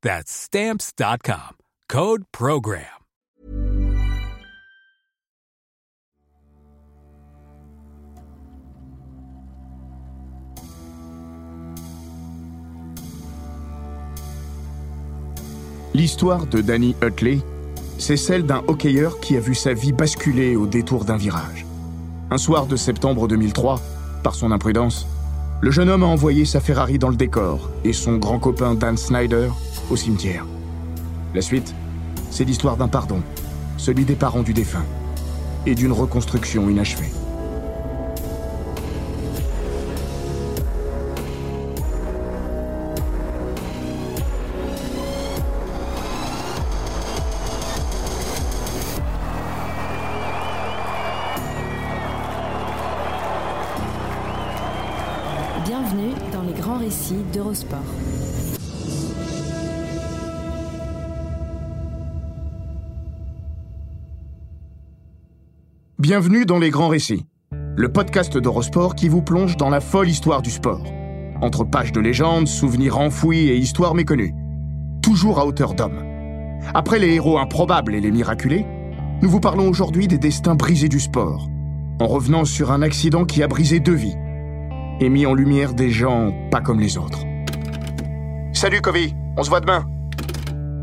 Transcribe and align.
That's 0.00 0.30
Stamps.com. 0.30 1.56
Code 1.88 2.22
Program. 2.30 2.84
L'histoire 15.94 16.46
de 16.46 16.60
Danny 16.60 16.94
Utley, 17.02 17.40
c'est 17.98 18.16
celle 18.16 18.44
d'un 18.44 18.62
hockeyeur 18.68 19.18
qui 19.18 19.36
a 19.36 19.40
vu 19.40 19.56
sa 19.56 19.72
vie 19.72 19.92
basculer 19.92 20.54
au 20.54 20.66
détour 20.66 21.04
d'un 21.04 21.16
virage. 21.16 21.66
Un 22.30 22.38
soir 22.38 22.66
de 22.66 22.76
septembre 22.76 23.26
2003, 23.26 23.80
par 24.22 24.36
son 24.36 24.52
imprudence, 24.52 25.08
le 25.60 25.70
jeune 25.72 25.88
homme 25.88 26.04
a 26.04 26.06
envoyé 26.06 26.44
sa 26.44 26.60
Ferrari 26.60 26.98
dans 26.98 27.08
le 27.08 27.16
décor 27.16 27.70
et 27.84 27.92
son 27.92 28.16
grand 28.16 28.38
copain 28.38 28.74
Dan 28.74 28.96
Snyder 28.96 29.48
au 29.90 29.96
cimetière. 29.96 30.46
La 31.34 31.42
suite, 31.42 31.74
c'est 32.30 32.44
l'histoire 32.44 32.76
d'un 32.76 32.88
pardon, 32.88 33.22
celui 33.76 34.04
des 34.04 34.14
parents 34.14 34.42
du 34.42 34.52
défunt, 34.52 34.84
et 35.66 35.74
d'une 35.74 35.92
reconstruction 35.92 36.68
inachevée. 36.70 37.10
Bienvenue 66.08 66.46
dans 66.46 66.58
Les 66.58 66.70
Grands 66.70 66.88
Récits, 66.88 67.26
le 67.52 67.92
podcast 67.92 68.38
d'Eurosport 68.38 68.94
qui 68.94 69.10
vous 69.10 69.20
plonge 69.20 69.58
dans 69.58 69.68
la 69.68 69.82
folle 69.82 70.08
histoire 70.08 70.40
du 70.40 70.50
sport. 70.50 70.82
Entre 71.42 71.64
pages 71.64 71.92
de 71.92 72.00
légendes, 72.00 72.48
souvenirs 72.48 72.98
enfouis 72.98 73.50
et 73.50 73.58
histoires 73.58 73.94
méconnues. 73.94 74.34
Toujours 75.02 75.38
à 75.38 75.44
hauteur 75.44 75.74
d'homme. 75.74 76.02
Après 76.72 76.98
les 76.98 77.12
héros 77.16 77.36
improbables 77.36 77.94
et 77.94 78.00
les 78.00 78.10
miraculés, 78.10 78.64
nous 79.20 79.28
vous 79.28 79.38
parlons 79.38 79.68
aujourd'hui 79.68 80.08
des 80.08 80.16
destins 80.16 80.54
brisés 80.54 80.88
du 80.88 80.98
sport, 80.98 81.46
en 82.00 82.06
revenant 82.06 82.46
sur 82.46 82.72
un 82.72 82.80
accident 82.80 83.26
qui 83.26 83.42
a 83.42 83.46
brisé 83.46 83.78
deux 83.78 83.92
vies 83.92 84.16
et 85.00 85.10
mis 85.10 85.26
en 85.26 85.34
lumière 85.34 85.74
des 85.74 85.90
gens 85.90 86.32
pas 86.50 86.62
comme 86.62 86.80
les 86.80 86.96
autres. 86.96 87.20
Salut 88.54 88.80
Covey, 88.80 89.12
on 89.36 89.42
se 89.42 89.50
voit 89.50 89.60
demain. 89.60 89.84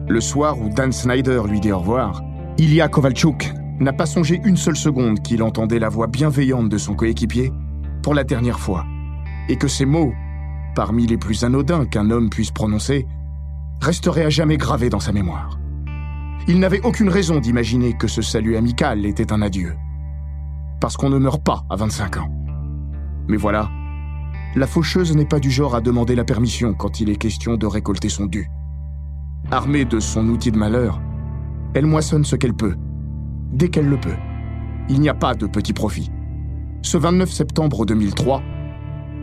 Le 0.08 0.22
soir 0.22 0.62
où 0.62 0.70
Dan 0.70 0.92
Snyder 0.92 1.42
lui 1.50 1.62
dit 1.62 1.72
au 1.72 1.80
revoir, 1.80 2.22
Ilya 2.60 2.90
Kovalchuk 2.90 3.56
n'a 3.80 3.94
pas 3.94 4.06
songé 4.06 4.42
une 4.44 4.58
seule 4.58 4.76
seconde 4.76 5.22
qu'il 5.22 5.44
entendait 5.44 5.80
la 5.80 5.90
voix 5.90 6.08
bienveillante 6.08 6.70
de 6.70 6.78
son 6.78 6.96
coéquipier 6.96 7.52
pour 8.02 8.14
la 8.14 8.24
dernière 8.24 8.60
fois, 8.60 8.86
et 9.50 9.58
que 9.58 9.68
ces 9.68 9.86
mots, 9.86 10.14
parmi 10.76 11.08
les 11.08 11.18
plus 11.18 11.44
anodins 11.44 11.86
qu'un 11.86 12.10
homme 12.10 12.30
puisse 12.30 12.52
prononcer, 12.52 13.06
resteraient 13.82 14.26
à 14.26 14.30
jamais 14.30 14.58
gravés 14.58 14.90
dans 14.90 15.00
sa 15.00 15.12
mémoire. 15.12 15.60
Il 16.48 16.60
n'avait 16.60 16.82
aucune 16.82 17.10
raison 17.10 17.40
d'imaginer 17.40 17.94
que 17.98 18.08
ce 18.08 18.22
salut 18.22 18.56
amical 18.56 19.06
était 19.06 19.34
un 19.34 19.42
adieu. 19.42 19.74
Parce 20.80 20.96
qu'on 20.96 21.10
ne 21.10 21.18
meurt 21.18 21.44
pas 21.44 21.64
à 21.70 21.76
25 21.76 22.18
ans. 22.18 22.30
Mais 23.28 23.38
voilà, 23.38 23.70
la 24.56 24.68
faucheuse 24.68 25.16
n'est 25.16 25.26
pas 25.26 25.40
du 25.40 25.50
genre 25.50 25.76
à 25.76 25.82
demander 25.82 26.16
la 26.16 26.24
permission 26.24 26.74
quand 26.74 27.00
il 27.00 27.10
est 27.10 27.16
question 27.16 27.58
de 27.58 27.66
récolter 27.66 28.10
son 28.10 28.26
dû. 28.26 28.48
Armée 29.52 29.86
de 29.86 30.00
son 30.00 30.28
outil 30.30 30.52
de 30.52 30.58
malheur, 30.58 31.02
elle 31.74 31.86
moissonne 31.88 32.24
ce 32.24 32.36
qu'elle 32.36 32.54
peut, 32.54 32.76
dès 33.52 33.70
qu'elle 33.70 33.88
le 33.88 33.98
peut. 33.98 34.16
Il 34.90 35.02
n'y 35.02 35.10
a 35.10 35.14
pas 35.14 35.34
de 35.34 35.48
petit 35.48 35.74
profit. 35.74 36.12
Ce 36.82 36.98
29 36.98 37.32
septembre 37.32 37.86
2003, 37.86 38.44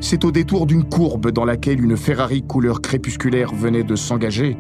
c'est 0.01 0.25
au 0.25 0.33
détour 0.33 0.67
d'une 0.67 0.85
courbe 0.85 1.31
dans 1.31 1.45
laquelle 1.45 1.83
une 1.83 1.97
Ferrari 1.97 2.43
couleur 2.43 2.81
crépusculaire 2.81 3.55
venait 3.55 3.85
de 3.85 3.95
s'engager 3.95 4.57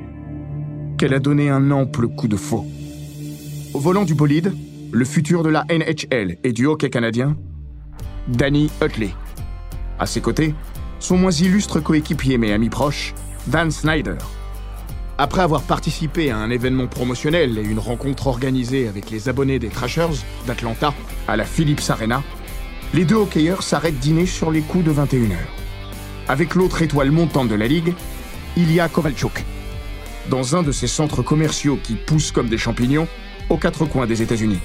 qu'elle 0.98 1.14
a 1.14 1.18
donné 1.18 1.50
un 1.50 1.70
ample 1.72 2.06
coup 2.06 2.28
de 2.28 2.36
faux. 2.36 2.64
Au 3.74 3.80
volant 3.80 4.04
du 4.04 4.14
bolide, 4.14 4.52
le 4.92 5.04
futur 5.04 5.42
de 5.42 5.48
la 5.48 5.64
NHL 5.64 6.36
et 6.44 6.52
du 6.52 6.66
hockey 6.66 6.90
canadien, 6.90 7.36
Danny 8.28 8.70
Utley. 8.80 9.10
À 9.98 10.06
ses 10.06 10.20
côtés, 10.20 10.54
son 11.00 11.16
moins 11.16 11.32
illustre 11.32 11.80
coéquipier 11.80 12.38
mais 12.38 12.52
ami 12.52 12.68
proche, 12.68 13.14
Dan 13.48 13.70
Snyder. 13.70 14.18
Après 15.18 15.42
avoir 15.42 15.62
participé 15.62 16.30
à 16.30 16.38
un 16.38 16.50
événement 16.50 16.86
promotionnel 16.86 17.58
et 17.58 17.62
une 17.62 17.78
rencontre 17.78 18.28
organisée 18.28 18.88
avec 18.88 19.10
les 19.10 19.28
abonnés 19.28 19.58
des 19.58 19.68
Trashers 19.68 20.24
d'Atlanta 20.46 20.94
à 21.28 21.36
la 21.36 21.44
Philips 21.44 21.82
Arena, 21.90 22.22
les 22.94 23.04
deux 23.04 23.16
hockeyeurs 23.16 23.62
s'arrêtent 23.62 23.98
dîner 23.98 24.24
sur 24.26 24.50
les 24.50 24.62
coups 24.62 24.84
de 24.84 24.92
21h. 24.92 25.36
Avec 26.28 26.54
l'autre 26.54 26.80
étoile 26.80 27.10
montante 27.10 27.48
de 27.48 27.54
la 27.54 27.66
ligue, 27.66 27.94
Ilya 28.56 28.88
Kovalchuk. 28.88 29.44
Dans 30.30 30.56
un 30.56 30.62
de 30.62 30.72
ces 30.72 30.86
centres 30.86 31.22
commerciaux 31.22 31.78
qui 31.82 31.94
poussent 31.94 32.32
comme 32.32 32.48
des 32.48 32.58
champignons 32.58 33.08
aux 33.50 33.58
quatre 33.58 33.84
coins 33.84 34.06
des 34.06 34.22
États-Unis. 34.22 34.60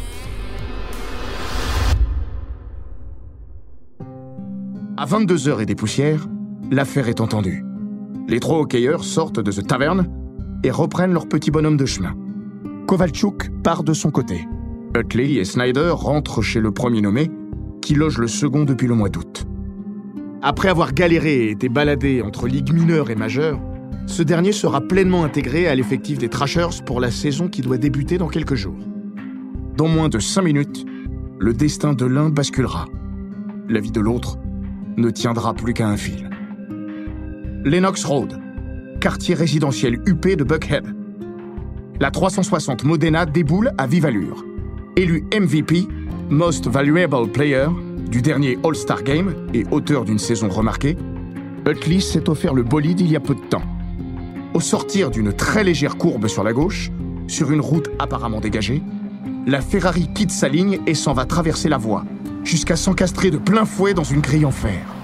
À 4.95 5.05
22h 5.05 5.61
et 5.61 5.65
des 5.65 5.75
poussières, 5.75 6.25
l'affaire 6.71 7.09
est 7.09 7.21
entendue. 7.21 7.65
Les 8.29 8.39
trois 8.39 8.59
hockeyeurs 8.59 9.03
sortent 9.03 9.39
de 9.39 9.51
The 9.51 9.65
Tavern 9.67 10.07
et 10.63 10.71
reprennent 10.71 11.13
leur 11.13 11.27
petit 11.27 11.51
bonhomme 11.51 11.77
de 11.77 11.85
chemin. 11.85 12.15
Kovalchuk 12.87 13.49
part 13.63 13.83
de 13.83 13.93
son 13.93 14.11
côté. 14.11 14.47
Utley 14.97 15.33
et 15.35 15.45
Snyder 15.45 15.91
rentrent 15.91 16.41
chez 16.41 16.59
le 16.59 16.71
premier 16.71 17.01
nommé, 17.01 17.29
qui 17.81 17.95
loge 17.95 18.17
le 18.17 18.27
second 18.27 18.63
depuis 18.63 18.87
le 18.87 18.95
mois 18.95 19.09
d'août. 19.09 19.45
Après 20.41 20.69
avoir 20.69 20.93
galéré 20.93 21.45
et 21.45 21.51
été 21.51 21.67
baladé 21.67 22.21
entre 22.21 22.47
ligue 22.47 22.73
mineure 22.73 23.09
et 23.09 23.15
majeure, 23.15 23.59
ce 24.05 24.23
dernier 24.23 24.53
sera 24.53 24.81
pleinement 24.81 25.23
intégré 25.23 25.67
à 25.67 25.75
l'effectif 25.75 26.17
des 26.17 26.29
Trashers 26.29 26.81
pour 26.85 27.01
la 27.01 27.11
saison 27.11 27.49
qui 27.49 27.61
doit 27.61 27.77
débuter 27.77 28.17
dans 28.17 28.29
quelques 28.29 28.55
jours. 28.55 28.79
Dans 29.75 29.87
moins 29.87 30.09
de 30.09 30.19
cinq 30.19 30.43
minutes, 30.43 30.85
le 31.39 31.53
destin 31.53 31.93
de 31.93 32.05
l'un 32.05 32.29
basculera. 32.29 32.85
La 33.67 33.79
vie 33.79 33.91
de 33.91 33.99
l'autre 33.99 34.37
ne 34.95 35.09
tiendra 35.09 35.53
plus 35.53 35.73
qu'à 35.73 35.87
un 35.87 35.97
fil. 35.97 36.29
Lennox 37.65 38.05
Road, 38.05 38.39
quartier 38.97 39.35
résidentiel 39.35 39.99
huppé 40.05 40.35
de 40.35 40.43
Buckhead. 40.43 40.85
La 41.99 42.11
360 42.11 42.83
Modena 42.83 43.25
déboule 43.25 43.71
à 43.77 43.87
vive 43.87 44.05
allure. 44.05 44.43
Élu 44.95 45.25
MVP, 45.33 45.87
Most 46.29 46.67
Valuable 46.67 47.31
Player, 47.31 47.67
du 48.09 48.21
dernier 48.21 48.57
All-Star 48.63 49.03
Game 49.03 49.33
et 49.53 49.65
auteur 49.71 50.05
d'une 50.05 50.19
saison 50.19 50.49
remarquée, 50.49 50.97
Utley 51.67 51.99
s'est 51.99 52.29
offert 52.29 52.53
le 52.53 52.63
bolide 52.63 53.01
il 53.01 53.11
y 53.11 53.15
a 53.15 53.19
peu 53.19 53.35
de 53.35 53.41
temps. 53.41 53.63
Au 54.53 54.59
sortir 54.59 55.11
d'une 55.11 55.33
très 55.33 55.63
légère 55.63 55.97
courbe 55.97 56.27
sur 56.27 56.43
la 56.43 56.53
gauche, 56.53 56.91
sur 57.27 57.51
une 57.51 57.61
route 57.61 57.89
apparemment 57.99 58.39
dégagée, 58.39 58.81
la 59.45 59.61
Ferrari 59.61 60.09
quitte 60.13 60.31
sa 60.31 60.49
ligne 60.49 60.79
et 60.87 60.93
s'en 60.93 61.13
va 61.13 61.25
traverser 61.25 61.69
la 61.69 61.77
voie, 61.77 62.05
jusqu'à 62.43 62.75
s'encastrer 62.75 63.31
de 63.31 63.37
plein 63.37 63.65
fouet 63.65 63.93
dans 63.93 64.03
une 64.03 64.21
grille 64.21 64.45
en 64.45 64.51
fer. 64.51 64.96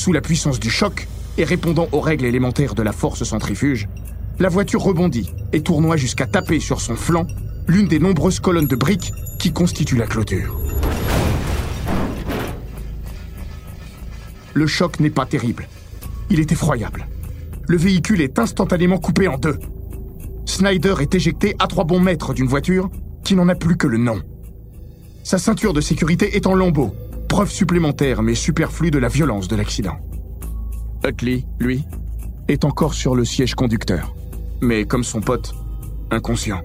Sous 0.00 0.14
la 0.14 0.22
puissance 0.22 0.58
du 0.58 0.70
choc 0.70 1.06
et 1.36 1.44
répondant 1.44 1.86
aux 1.92 2.00
règles 2.00 2.24
élémentaires 2.24 2.74
de 2.74 2.82
la 2.82 2.92
force 2.92 3.22
centrifuge, 3.22 3.86
la 4.38 4.48
voiture 4.48 4.82
rebondit 4.82 5.30
et 5.52 5.60
tournoie 5.60 5.98
jusqu'à 5.98 6.26
taper 6.26 6.58
sur 6.58 6.80
son 6.80 6.96
flanc 6.96 7.26
l'une 7.68 7.86
des 7.86 7.98
nombreuses 7.98 8.40
colonnes 8.40 8.66
de 8.66 8.76
briques 8.76 9.12
qui 9.38 9.52
constituent 9.52 9.98
la 9.98 10.06
clôture. 10.06 10.58
Le 14.54 14.66
choc 14.66 15.00
n'est 15.00 15.10
pas 15.10 15.26
terrible. 15.26 15.68
Il 16.30 16.40
est 16.40 16.50
effroyable. 16.50 17.06
Le 17.68 17.76
véhicule 17.76 18.22
est 18.22 18.38
instantanément 18.38 18.96
coupé 18.96 19.28
en 19.28 19.36
deux. 19.36 19.58
Snyder 20.46 20.94
est 21.00 21.14
éjecté 21.14 21.56
à 21.58 21.66
trois 21.66 21.84
bons 21.84 22.00
mètres 22.00 22.32
d'une 22.32 22.48
voiture 22.48 22.88
qui 23.22 23.34
n'en 23.34 23.50
a 23.50 23.54
plus 23.54 23.76
que 23.76 23.86
le 23.86 23.98
nom. 23.98 24.22
Sa 25.24 25.36
ceinture 25.36 25.74
de 25.74 25.82
sécurité 25.82 26.36
est 26.36 26.46
en 26.46 26.54
lambeaux, 26.54 26.94
preuve 27.30 27.50
supplémentaire 27.50 28.22
mais 28.22 28.34
superflue 28.34 28.90
de 28.90 28.98
la 28.98 29.06
violence 29.06 29.46
de 29.46 29.54
l'accident. 29.54 29.96
Utley, 31.06 31.44
lui, 31.60 31.84
est 32.48 32.64
encore 32.64 32.92
sur 32.92 33.14
le 33.14 33.24
siège 33.24 33.54
conducteur, 33.54 34.16
mais 34.60 34.84
comme 34.84 35.04
son 35.04 35.20
pote, 35.20 35.54
inconscient. 36.10 36.60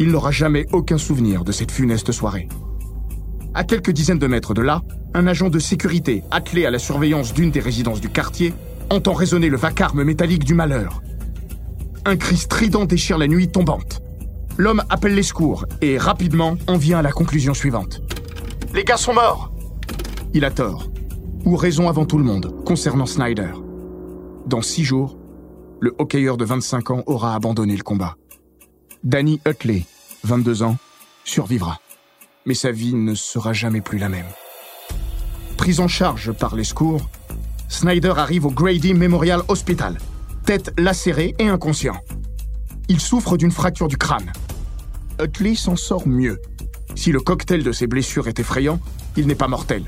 Il 0.00 0.10
n'aura 0.10 0.32
jamais 0.32 0.66
aucun 0.72 0.98
souvenir 0.98 1.44
de 1.44 1.52
cette 1.52 1.70
funeste 1.70 2.10
soirée. 2.10 2.48
À 3.54 3.62
quelques 3.62 3.92
dizaines 3.92 4.18
de 4.18 4.26
mètres 4.26 4.52
de 4.52 4.62
là, 4.62 4.82
un 5.14 5.28
agent 5.28 5.48
de 5.48 5.60
sécurité 5.60 6.24
attelé 6.32 6.66
à 6.66 6.72
la 6.72 6.80
surveillance 6.80 7.32
d'une 7.32 7.52
des 7.52 7.60
résidences 7.60 8.00
du 8.00 8.08
quartier 8.08 8.54
entend 8.90 9.12
résonner 9.12 9.48
le 9.48 9.56
vacarme 9.56 10.02
métallique 10.02 10.44
du 10.44 10.54
malheur. 10.54 11.02
Un 12.04 12.16
cri 12.16 12.36
strident 12.36 12.84
déchire 12.84 13.16
la 13.16 13.28
nuit 13.28 13.48
tombante. 13.48 14.02
L'homme 14.56 14.82
appelle 14.90 15.14
les 15.14 15.22
secours 15.22 15.66
et 15.82 15.98
rapidement 15.98 16.56
en 16.66 16.76
vient 16.76 16.98
à 16.98 17.02
la 17.02 17.12
conclusion 17.12 17.54
suivante. 17.54 18.02
Les 18.74 18.82
gars 18.82 18.96
sont 18.96 19.14
morts 19.14 19.52
Il 20.34 20.44
a 20.44 20.50
tort, 20.50 20.90
ou 21.46 21.56
raison 21.56 21.88
avant 21.88 22.04
tout 22.04 22.18
le 22.18 22.24
monde, 22.24 22.54
concernant 22.66 23.06
Snyder. 23.06 23.52
Dans 24.46 24.60
six 24.60 24.84
jours, 24.84 25.18
le 25.80 25.94
hockeyeur 25.98 26.36
de 26.36 26.44
25 26.44 26.90
ans 26.90 27.02
aura 27.06 27.34
abandonné 27.34 27.76
le 27.76 27.82
combat. 27.82 28.16
Danny 29.04 29.40
Utley, 29.48 29.86
22 30.24 30.62
ans, 30.62 30.76
survivra. 31.24 31.78
Mais 32.44 32.54
sa 32.54 32.72
vie 32.72 32.94
ne 32.94 33.14
sera 33.14 33.54
jamais 33.54 33.80
plus 33.80 33.98
la 33.98 34.10
même. 34.10 34.26
Pris 35.56 35.80
en 35.80 35.88
charge 35.88 36.32
par 36.32 36.56
les 36.56 36.64
secours, 36.64 37.08
Snyder 37.68 38.12
arrive 38.16 38.44
au 38.44 38.50
Grady 38.50 38.92
Memorial 38.92 39.42
Hospital, 39.48 39.96
tête 40.44 40.74
lacérée 40.78 41.34
et 41.38 41.48
inconscient. 41.48 41.96
Il 42.88 43.00
souffre 43.00 43.38
d'une 43.38 43.50
fracture 43.50 43.88
du 43.88 43.96
crâne. 43.96 44.30
Utley 45.22 45.54
s'en 45.54 45.76
sort 45.76 46.06
mieux. 46.06 46.38
Si 46.94 47.12
le 47.12 47.20
cocktail 47.20 47.62
de 47.62 47.72
ses 47.72 47.86
blessures 47.86 48.28
est 48.28 48.40
effrayant, 48.40 48.78
il 49.16 49.26
n'est 49.26 49.34
pas 49.34 49.48
mortel. 49.48 49.84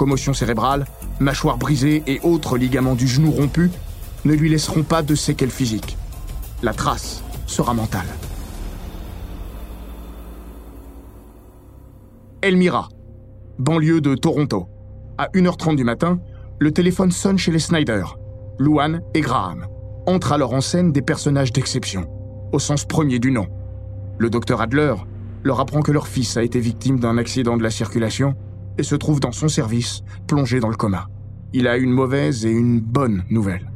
Commotion 0.00 0.32
cérébrale, 0.32 0.86
mâchoire 1.18 1.58
brisée 1.58 2.02
et 2.06 2.20
autres 2.22 2.56
ligaments 2.56 2.94
du 2.94 3.06
genou 3.06 3.30
rompus 3.32 3.70
ne 4.24 4.32
lui 4.32 4.48
laisseront 4.48 4.82
pas 4.82 5.02
de 5.02 5.14
séquelles 5.14 5.50
physiques. 5.50 5.98
La 6.62 6.72
trace 6.72 7.22
sera 7.46 7.74
mentale. 7.74 8.06
Elmira, 12.40 12.88
banlieue 13.58 14.00
de 14.00 14.14
Toronto. 14.14 14.68
À 15.18 15.26
1h30 15.34 15.76
du 15.76 15.84
matin, 15.84 16.18
le 16.58 16.72
téléphone 16.72 17.10
sonne 17.10 17.36
chez 17.36 17.52
les 17.52 17.58
Snyder. 17.58 18.04
Luan 18.58 19.02
et 19.12 19.20
Graham. 19.20 19.66
Entrent 20.06 20.32
alors 20.32 20.54
en 20.54 20.62
scène 20.62 20.92
des 20.92 21.02
personnages 21.02 21.52
d'exception, 21.52 22.06
au 22.54 22.58
sens 22.58 22.86
premier 22.86 23.18
du 23.18 23.32
nom. 23.32 23.48
Le 24.16 24.30
docteur 24.30 24.62
Adler 24.62 24.94
leur 25.44 25.60
apprend 25.60 25.82
que 25.82 25.92
leur 25.92 26.08
fils 26.08 26.38
a 26.38 26.42
été 26.42 26.58
victime 26.58 26.98
d'un 26.98 27.18
accident 27.18 27.58
de 27.58 27.62
la 27.62 27.70
circulation 27.70 28.34
et 28.78 28.82
se 28.82 28.94
trouve 28.94 29.20
dans 29.20 29.32
son 29.32 29.48
service, 29.48 30.02
plongé 30.26 30.60
dans 30.60 30.68
le 30.68 30.76
coma. 30.76 31.08
Il 31.52 31.66
a 31.66 31.76
une 31.76 31.90
mauvaise 31.90 32.46
et 32.46 32.50
une 32.50 32.80
bonne 32.80 33.24
nouvelle. 33.30 33.70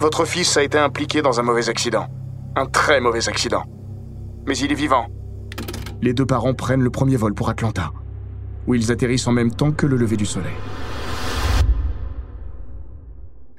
Votre 0.00 0.24
fils 0.24 0.56
a 0.56 0.62
été 0.62 0.78
impliqué 0.78 1.22
dans 1.22 1.40
un 1.40 1.42
mauvais 1.42 1.68
accident. 1.68 2.06
Un 2.56 2.66
très 2.66 3.00
mauvais 3.00 3.28
accident. 3.28 3.64
Mais 4.46 4.56
il 4.58 4.72
est 4.72 4.76
vivant. 4.76 5.06
Les 6.02 6.14
deux 6.14 6.26
parents 6.26 6.54
prennent 6.54 6.82
le 6.82 6.90
premier 6.90 7.16
vol 7.16 7.34
pour 7.34 7.48
Atlanta, 7.48 7.92
où 8.66 8.74
ils 8.74 8.92
atterrissent 8.92 9.26
en 9.26 9.32
même 9.32 9.52
temps 9.52 9.72
que 9.72 9.86
le 9.86 9.96
lever 9.96 10.16
du 10.16 10.26
soleil. 10.26 10.54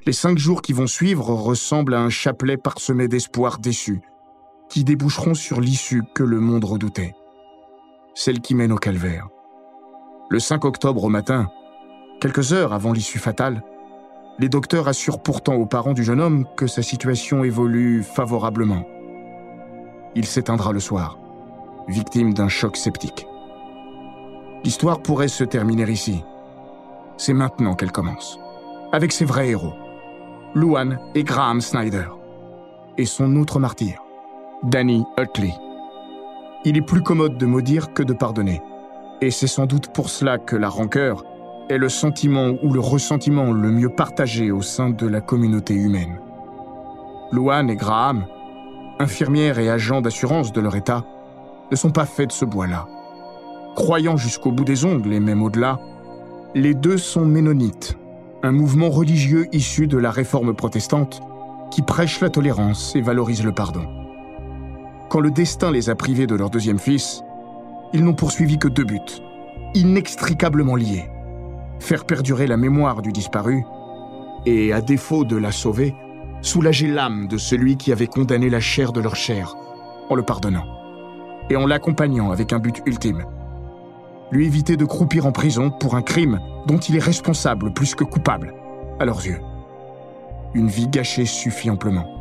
Les 0.06 0.14
cinq 0.14 0.38
jours 0.38 0.62
qui 0.62 0.72
vont 0.72 0.86
suivre 0.86 1.28
ressemblent 1.30 1.94
à 1.94 2.00
un 2.00 2.08
chapelet 2.08 2.56
parsemé 2.56 3.06
d'espoirs 3.06 3.58
déçus, 3.58 4.00
qui 4.70 4.82
déboucheront 4.82 5.34
sur 5.34 5.60
l'issue 5.60 6.02
que 6.14 6.22
le 6.22 6.40
monde 6.40 6.64
redoutait. 6.64 7.12
Celle 8.14 8.40
qui 8.40 8.54
mène 8.54 8.72
au 8.72 8.78
calvaire. 8.78 9.28
Le 10.32 10.38
5 10.38 10.64
octobre 10.64 11.02
au 11.02 11.08
matin, 11.08 11.50
quelques 12.20 12.52
heures 12.52 12.72
avant 12.72 12.92
l'issue 12.92 13.18
fatale, 13.18 13.64
les 14.38 14.48
docteurs 14.48 14.86
assurent 14.86 15.20
pourtant 15.20 15.54
aux 15.56 15.66
parents 15.66 15.92
du 15.92 16.04
jeune 16.04 16.20
homme 16.20 16.46
que 16.56 16.68
sa 16.68 16.82
situation 16.82 17.42
évolue 17.42 18.04
favorablement. 18.04 18.84
Il 20.14 20.24
s'éteindra 20.24 20.70
le 20.70 20.78
soir, 20.78 21.18
victime 21.88 22.32
d'un 22.32 22.46
choc 22.46 22.76
sceptique. 22.76 23.26
L'histoire 24.62 25.02
pourrait 25.02 25.26
se 25.26 25.42
terminer 25.42 25.90
ici. 25.90 26.22
C'est 27.16 27.34
maintenant 27.34 27.74
qu'elle 27.74 27.90
commence, 27.90 28.38
avec 28.92 29.10
ses 29.10 29.24
vrais 29.24 29.48
héros. 29.48 29.74
Luan 30.54 31.00
et 31.16 31.24
Graham 31.24 31.60
Snyder. 31.60 32.06
Et 32.98 33.04
son 33.04 33.34
autre 33.34 33.58
martyr, 33.58 34.00
Danny 34.62 35.04
Utley. 35.18 35.54
Il 36.64 36.76
est 36.76 36.86
plus 36.86 37.02
commode 37.02 37.36
de 37.36 37.46
maudire 37.46 37.92
que 37.92 38.04
de 38.04 38.12
pardonner. 38.12 38.62
Et 39.22 39.30
c'est 39.30 39.46
sans 39.46 39.66
doute 39.66 39.88
pour 39.92 40.08
cela 40.08 40.38
que 40.38 40.56
la 40.56 40.68
rancœur 40.68 41.24
est 41.68 41.78
le 41.78 41.88
sentiment 41.88 42.54
ou 42.62 42.72
le 42.72 42.80
ressentiment 42.80 43.52
le 43.52 43.70
mieux 43.70 43.90
partagé 43.90 44.50
au 44.50 44.62
sein 44.62 44.90
de 44.90 45.06
la 45.06 45.20
communauté 45.20 45.74
humaine. 45.74 46.18
Luan 47.32 47.68
et 47.70 47.76
Graham, 47.76 48.26
infirmières 48.98 49.58
et 49.58 49.70
agents 49.70 50.00
d'assurance 50.00 50.52
de 50.52 50.60
leur 50.60 50.74
état, 50.74 51.04
ne 51.70 51.76
sont 51.76 51.90
pas 51.90 52.06
faits 52.06 52.28
de 52.28 52.32
ce 52.32 52.44
bois-là. 52.44 52.88
Croyant 53.76 54.16
jusqu'au 54.16 54.50
bout 54.50 54.64
des 54.64 54.84
ongles 54.84 55.12
et 55.12 55.20
même 55.20 55.42
au-delà, 55.42 55.78
les 56.54 56.74
deux 56.74 56.98
sont 56.98 57.24
ménonites 57.24 57.96
un 58.42 58.52
mouvement 58.52 58.88
religieux 58.88 59.48
issu 59.52 59.86
de 59.86 59.98
la 59.98 60.10
réforme 60.10 60.54
protestante 60.54 61.20
qui 61.70 61.82
prêche 61.82 62.20
la 62.20 62.30
tolérance 62.30 62.96
et 62.96 63.02
valorise 63.02 63.44
le 63.44 63.52
pardon. 63.52 63.84
Quand 65.08 65.20
le 65.20 65.30
destin 65.30 65.70
les 65.70 65.90
a 65.90 65.94
privés 65.94 66.26
de 66.26 66.34
leur 66.34 66.50
deuxième 66.50 66.78
fils, 66.78 67.22
ils 67.92 68.04
n'ont 68.04 68.14
poursuivi 68.14 68.58
que 68.58 68.68
deux 68.68 68.84
buts, 68.84 69.00
inextricablement 69.74 70.76
liés. 70.76 71.10
Faire 71.80 72.04
perdurer 72.04 72.46
la 72.46 72.56
mémoire 72.56 73.02
du 73.02 73.12
disparu 73.12 73.64
et, 74.46 74.72
à 74.72 74.80
défaut 74.80 75.24
de 75.24 75.36
la 75.36 75.52
sauver, 75.52 75.94
soulager 76.42 76.88
l'âme 76.88 77.26
de 77.28 77.36
celui 77.36 77.76
qui 77.76 77.92
avait 77.92 78.06
condamné 78.06 78.50
la 78.50 78.60
chair 78.60 78.92
de 78.92 79.00
leur 79.00 79.16
chair 79.16 79.56
en 80.08 80.14
le 80.14 80.22
pardonnant 80.22 80.66
et 81.50 81.56
en 81.56 81.66
l'accompagnant 81.66 82.30
avec 82.30 82.52
un 82.52 82.60
but 82.60 82.80
ultime, 82.86 83.24
lui 84.30 84.46
éviter 84.46 84.76
de 84.76 84.84
croupir 84.84 85.26
en 85.26 85.32
prison 85.32 85.70
pour 85.70 85.96
un 85.96 86.02
crime 86.02 86.40
dont 86.66 86.78
il 86.78 86.96
est 86.96 87.04
responsable 87.04 87.72
plus 87.72 87.94
que 87.94 88.04
coupable, 88.04 88.54
à 89.00 89.04
leurs 89.04 89.26
yeux. 89.26 89.40
Une 90.54 90.68
vie 90.68 90.88
gâchée 90.88 91.26
suffit 91.26 91.70
amplement. 91.70 92.19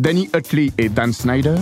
Danny 0.00 0.30
Utley 0.34 0.72
et 0.78 0.88
Dan 0.88 1.12
Snyder, 1.12 1.56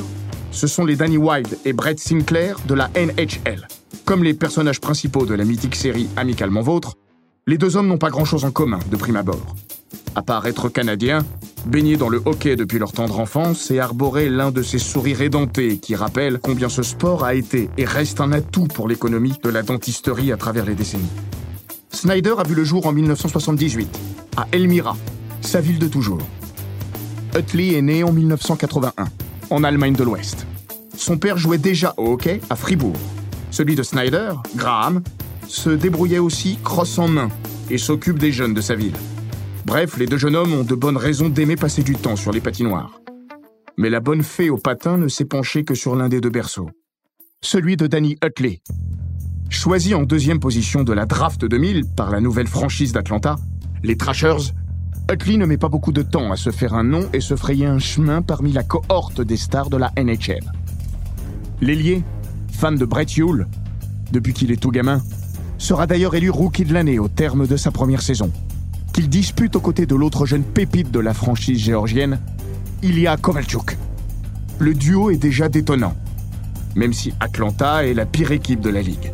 ce 0.52 0.68
sont 0.68 0.84
les 0.84 0.94
Danny 0.94 1.16
Wilde 1.16 1.58
et 1.64 1.72
Brett 1.72 1.98
Sinclair 1.98 2.56
de 2.68 2.74
la 2.74 2.88
NHL. 2.94 3.66
Comme 4.04 4.22
les 4.22 4.32
personnages 4.32 4.80
principaux 4.80 5.26
de 5.26 5.34
la 5.34 5.44
mythique 5.44 5.74
série 5.74 6.08
Amicalement 6.16 6.60
Vôtre, 6.60 6.94
les 7.48 7.58
deux 7.58 7.76
hommes 7.76 7.88
n'ont 7.88 7.98
pas 7.98 8.10
grand-chose 8.10 8.44
en 8.44 8.52
commun 8.52 8.78
de 8.92 8.96
prime 8.96 9.16
abord. 9.16 9.56
À 10.14 10.22
part 10.22 10.46
être 10.46 10.68
canadiens, 10.68 11.26
baignés 11.66 11.96
dans 11.96 12.08
le 12.08 12.22
hockey 12.26 12.54
depuis 12.54 12.78
leur 12.78 12.92
tendre 12.92 13.18
enfance 13.18 13.72
et 13.72 13.80
arborer 13.80 14.28
l'un 14.28 14.52
de 14.52 14.62
ces 14.62 14.78
sourires 14.78 15.22
édentés 15.22 15.78
qui 15.78 15.96
rappellent 15.96 16.38
combien 16.40 16.68
ce 16.68 16.84
sport 16.84 17.24
a 17.24 17.34
été 17.34 17.68
et 17.76 17.86
reste 17.86 18.20
un 18.20 18.30
atout 18.30 18.68
pour 18.68 18.86
l'économie 18.86 19.34
de 19.42 19.48
la 19.48 19.64
dentisterie 19.64 20.30
à 20.30 20.36
travers 20.36 20.64
les 20.64 20.76
décennies. 20.76 21.10
Snyder 21.90 22.34
a 22.38 22.44
vu 22.44 22.54
le 22.54 22.62
jour 22.62 22.86
en 22.86 22.92
1978, 22.92 23.98
à 24.36 24.46
Elmira, 24.52 24.96
sa 25.40 25.60
ville 25.60 25.80
de 25.80 25.88
toujours. 25.88 26.22
Utley 27.38 27.74
est 27.74 27.82
né 27.82 28.02
en 28.02 28.12
1981, 28.12 28.92
en 29.50 29.64
Allemagne 29.64 29.94
de 29.94 30.02
l'Ouest. 30.02 30.44
Son 30.96 31.18
père 31.18 31.38
jouait 31.38 31.58
déjà 31.58 31.94
au 31.96 32.12
hockey 32.12 32.40
à 32.50 32.56
Fribourg. 32.56 32.96
Celui 33.52 33.76
de 33.76 33.84
Snyder, 33.84 34.32
Graham, 34.56 35.02
se 35.46 35.70
débrouillait 35.70 36.18
aussi 36.18 36.58
crosse 36.64 36.98
en 36.98 37.06
main 37.06 37.28
et 37.70 37.78
s'occupe 37.78 38.18
des 38.18 38.32
jeunes 38.32 38.54
de 38.54 38.60
sa 38.60 38.74
ville. 38.74 38.96
Bref, 39.64 39.98
les 39.98 40.06
deux 40.06 40.16
jeunes 40.16 40.34
hommes 40.34 40.52
ont 40.52 40.64
de 40.64 40.74
bonnes 40.74 40.96
raisons 40.96 41.28
d'aimer 41.28 41.54
passer 41.54 41.84
du 41.84 41.94
temps 41.94 42.16
sur 42.16 42.32
les 42.32 42.40
patinoires. 42.40 43.00
Mais 43.76 43.88
la 43.88 44.00
bonne 44.00 44.24
fée 44.24 44.50
au 44.50 44.56
patin 44.56 44.96
ne 44.96 45.06
s'est 45.06 45.24
penchée 45.24 45.62
que 45.62 45.76
sur 45.76 45.94
l'un 45.94 46.08
des 46.08 46.20
deux 46.20 46.30
berceaux. 46.30 46.70
Celui 47.40 47.76
de 47.76 47.86
Danny 47.86 48.16
Utley. 48.24 48.62
Choisi 49.48 49.94
en 49.94 50.02
deuxième 50.02 50.40
position 50.40 50.82
de 50.82 50.92
la 50.92 51.06
draft 51.06 51.44
2000 51.44 51.84
par 51.96 52.10
la 52.10 52.20
nouvelle 52.20 52.48
franchise 52.48 52.92
d'Atlanta, 52.92 53.36
les 53.84 53.96
Trashers, 53.96 54.52
Utley 55.10 55.36
ne 55.36 55.46
met 55.46 55.56
pas 55.56 55.68
beaucoup 55.68 55.92
de 55.92 56.02
temps 56.02 56.32
à 56.32 56.36
se 56.36 56.50
faire 56.50 56.74
un 56.74 56.84
nom 56.84 57.08
et 57.12 57.20
se 57.20 57.36
frayer 57.36 57.66
un 57.66 57.78
chemin 57.78 58.22
parmi 58.22 58.52
la 58.52 58.62
cohorte 58.62 59.20
des 59.20 59.36
stars 59.36 59.70
de 59.70 59.76
la 59.76 59.92
NHL. 59.96 60.52
L'ailier 61.60 62.02
fan 62.52 62.76
de 62.76 62.84
Brett 62.84 63.16
Hull 63.16 63.46
depuis 64.12 64.32
qu'il 64.32 64.50
est 64.50 64.60
tout 64.60 64.70
gamin, 64.70 65.02
sera 65.58 65.86
d'ailleurs 65.86 66.14
élu 66.14 66.30
rookie 66.30 66.64
de 66.64 66.72
l'année 66.72 66.98
au 66.98 67.08
terme 67.08 67.46
de 67.46 67.56
sa 67.56 67.70
première 67.70 68.02
saison, 68.02 68.30
qu'il 68.92 69.08
dispute 69.08 69.56
aux 69.56 69.60
côtés 69.60 69.86
de 69.86 69.94
l'autre 69.94 70.26
jeune 70.26 70.44
pépite 70.44 70.90
de 70.90 71.00
la 71.00 71.14
franchise 71.14 71.58
géorgienne, 71.58 72.20
Ilya 72.82 73.16
Kovalchuk. 73.16 73.76
Le 74.58 74.74
duo 74.74 75.10
est 75.10 75.18
déjà 75.18 75.48
détonnant, 75.48 75.94
même 76.74 76.92
si 76.92 77.12
Atlanta 77.20 77.84
est 77.86 77.94
la 77.94 78.06
pire 78.06 78.32
équipe 78.32 78.60
de 78.60 78.70
la 78.70 78.82
ligue. 78.82 79.12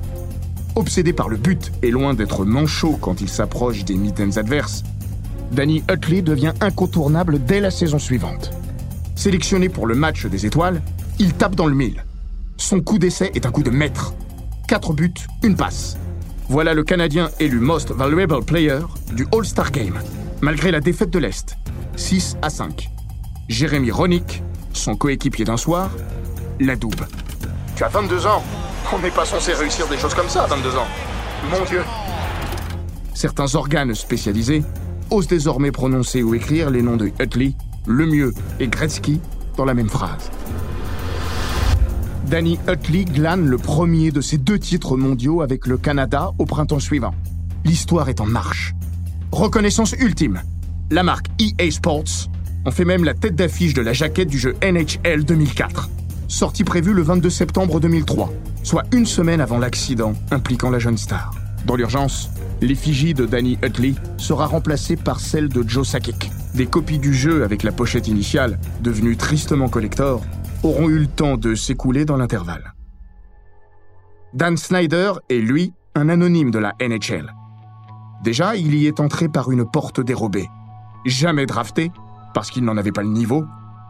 Obsédé 0.77 1.13
par 1.13 1.29
le 1.29 1.37
but 1.37 1.73
et 1.83 1.91
loin 1.91 2.15
d'être 2.15 2.45
manchot 2.45 2.99
quand 3.01 3.21
il 3.21 3.29
s'approche 3.29 3.85
des 3.85 3.95
mitaines 3.95 4.39
adverses, 4.39 4.83
Danny 5.55 5.85
Utley 5.91 6.21
devient 6.21 6.53
incontournable 6.61 7.39
dès 7.43 7.61
la 7.61 7.71
saison 7.71 7.99
suivante. 7.99 8.51
Sélectionné 9.15 9.69
pour 9.69 9.87
le 9.87 9.95
match 9.95 10.27
des 10.27 10.47
étoiles, 10.47 10.83
il 11.21 11.33
tape 11.33 11.55
dans 11.55 11.67
le 11.67 11.75
mille. 11.75 12.05
Son 12.57 12.81
coup 12.81 12.99
d'essai 12.99 13.31
est 13.35 13.47
un 13.47 13.51
coup 13.51 13.63
de 13.63 13.71
maître. 13.71 14.15
4 14.67 14.93
buts, 14.93 15.15
une 15.45 15.57
passe. 15.57 15.97
Voilà 16.49 16.75
le 16.75 16.83
Canadien 16.83 17.31
élu 17.39 17.61
Most 17.61 17.93
Valuable 17.93 18.45
Player 18.45 18.81
du 19.13 19.27
All-Star 19.33 19.71
Game, 19.71 19.99
malgré 20.41 20.71
la 20.73 20.81
défaite 20.81 21.11
de 21.11 21.19
l'Est, 21.21 21.57
6 21.97 22.37
à 22.43 22.51
5. 22.51 22.91
Jérémy 23.49 23.93
Ronick, 23.93 24.43
son 24.73 24.97
coéquipier 24.97 25.45
d'un 25.45 25.57
soir, 25.57 25.91
la 26.59 26.75
double. 26.75 27.07
Tu 27.77 27.85
as 27.85 27.89
22 27.89 28.27
ans 28.27 28.43
On 28.93 28.99
n'est 28.99 29.11
pas 29.11 29.25
censé 29.25 29.53
réussir 29.53 29.87
des 29.87 29.99
choses 29.99 30.15
comme 30.15 30.29
ça 30.29 30.45
à 30.45 30.47
22 30.49 30.77
ans. 30.77 30.87
Mon 31.51 31.65
Dieu 31.65 31.83
Certains 33.15 33.55
organes 33.55 33.95
spécialisés 33.95 34.65
osent 35.11 35.27
désormais 35.27 35.71
prononcer 35.71 36.23
ou 36.23 36.35
écrire 36.35 36.71
les 36.71 36.83
noms 36.83 36.97
de 36.97 37.11
Utley, 37.21 37.55
Lemieux 37.87 38.33
et 38.61 38.69
Gretzky 38.69 39.21
dans 39.57 39.65
la 39.65 39.75
même 39.75 39.89
phrase. 39.89 40.31
Danny 42.29 42.59
Utley 42.69 43.05
glane 43.05 43.47
le 43.47 43.59
premier 43.59 44.11
de 44.11 44.21
ses 44.21 44.39
deux 44.39 44.59
titres 44.59 44.97
mondiaux 44.97 45.43
avec 45.43 45.67
le 45.67 45.77
Canada 45.77 46.31
au 46.39 46.47
printemps 46.47 46.81
suivant. 46.81 47.15
L'histoire 47.65 48.09
est 48.09 48.21
en 48.21 48.27
marche. 48.27 48.75
Reconnaissance 49.31 49.93
ultime. 49.93 50.43
La 50.91 51.03
marque 51.03 51.27
EA 51.39 51.71
Sports 51.71 52.29
en 52.67 52.71
fait 52.71 52.85
même 52.85 53.05
la 53.05 53.15
tête 53.15 53.37
d'affiche 53.37 53.75
de 53.75 53.83
la 53.83 53.93
jaquette 53.93 54.29
du 54.29 54.39
jeu 54.39 54.55
NHL 54.63 55.25
2004. 55.25 55.91
Sortie 56.29 56.65
prévue 56.65 56.95
le 56.95 57.03
22 57.03 57.31
septembre 57.31 57.81
2003, 57.81 58.33
soit 58.63 58.85
une 58.93 59.07
semaine 59.07 59.41
avant 59.41 59.59
l'accident 59.59 60.15
impliquant 60.31 60.71
la 60.71 60.79
jeune 60.79 60.97
star. 60.97 61.35
Dans 61.65 61.77
l'urgence, 61.77 62.31
l'effigie 62.61 63.15
de 63.15 63.25
Danny 63.25 63.59
Utley 63.63 63.95
sera 64.19 64.47
remplacée 64.47 64.97
par 64.97 65.21
celle 65.21 65.49
de 65.49 65.67
Joe 65.67 65.89
Sakic. 65.89 66.31
Des 66.55 66.67
copies 66.67 66.99
du 66.99 67.15
jeu 67.15 67.43
avec 67.43 67.63
la 67.63 67.73
pochette 67.73 68.07
initiale, 68.07 68.59
devenue 68.83 69.17
tristement 69.17 69.69
collector, 69.69 70.23
auront 70.63 70.89
eu 70.89 70.99
le 70.99 71.07
temps 71.07 71.37
de 71.37 71.55
s'écouler 71.55 72.05
dans 72.05 72.17
l'intervalle. 72.17 72.75
Dan 74.35 74.57
Snyder 74.57 75.13
est, 75.31 75.39
lui, 75.39 75.73
un 75.95 76.09
anonyme 76.09 76.51
de 76.51 76.59
la 76.59 76.75
NHL. 76.81 77.33
Déjà, 78.23 78.57
il 78.57 78.75
y 78.75 78.87
est 78.87 79.01
entré 79.01 79.29
par 79.29 79.51
une 79.51 79.65
porte 79.65 80.01
dérobée. 80.01 80.49
Jamais 81.07 81.47
drafté, 81.47 81.93
parce 82.35 82.51
qu'il 82.51 82.65
n'en 82.65 82.77
avait 82.77 82.93
pas 82.93 83.03
le 83.03 83.09
niveau, 83.09 83.47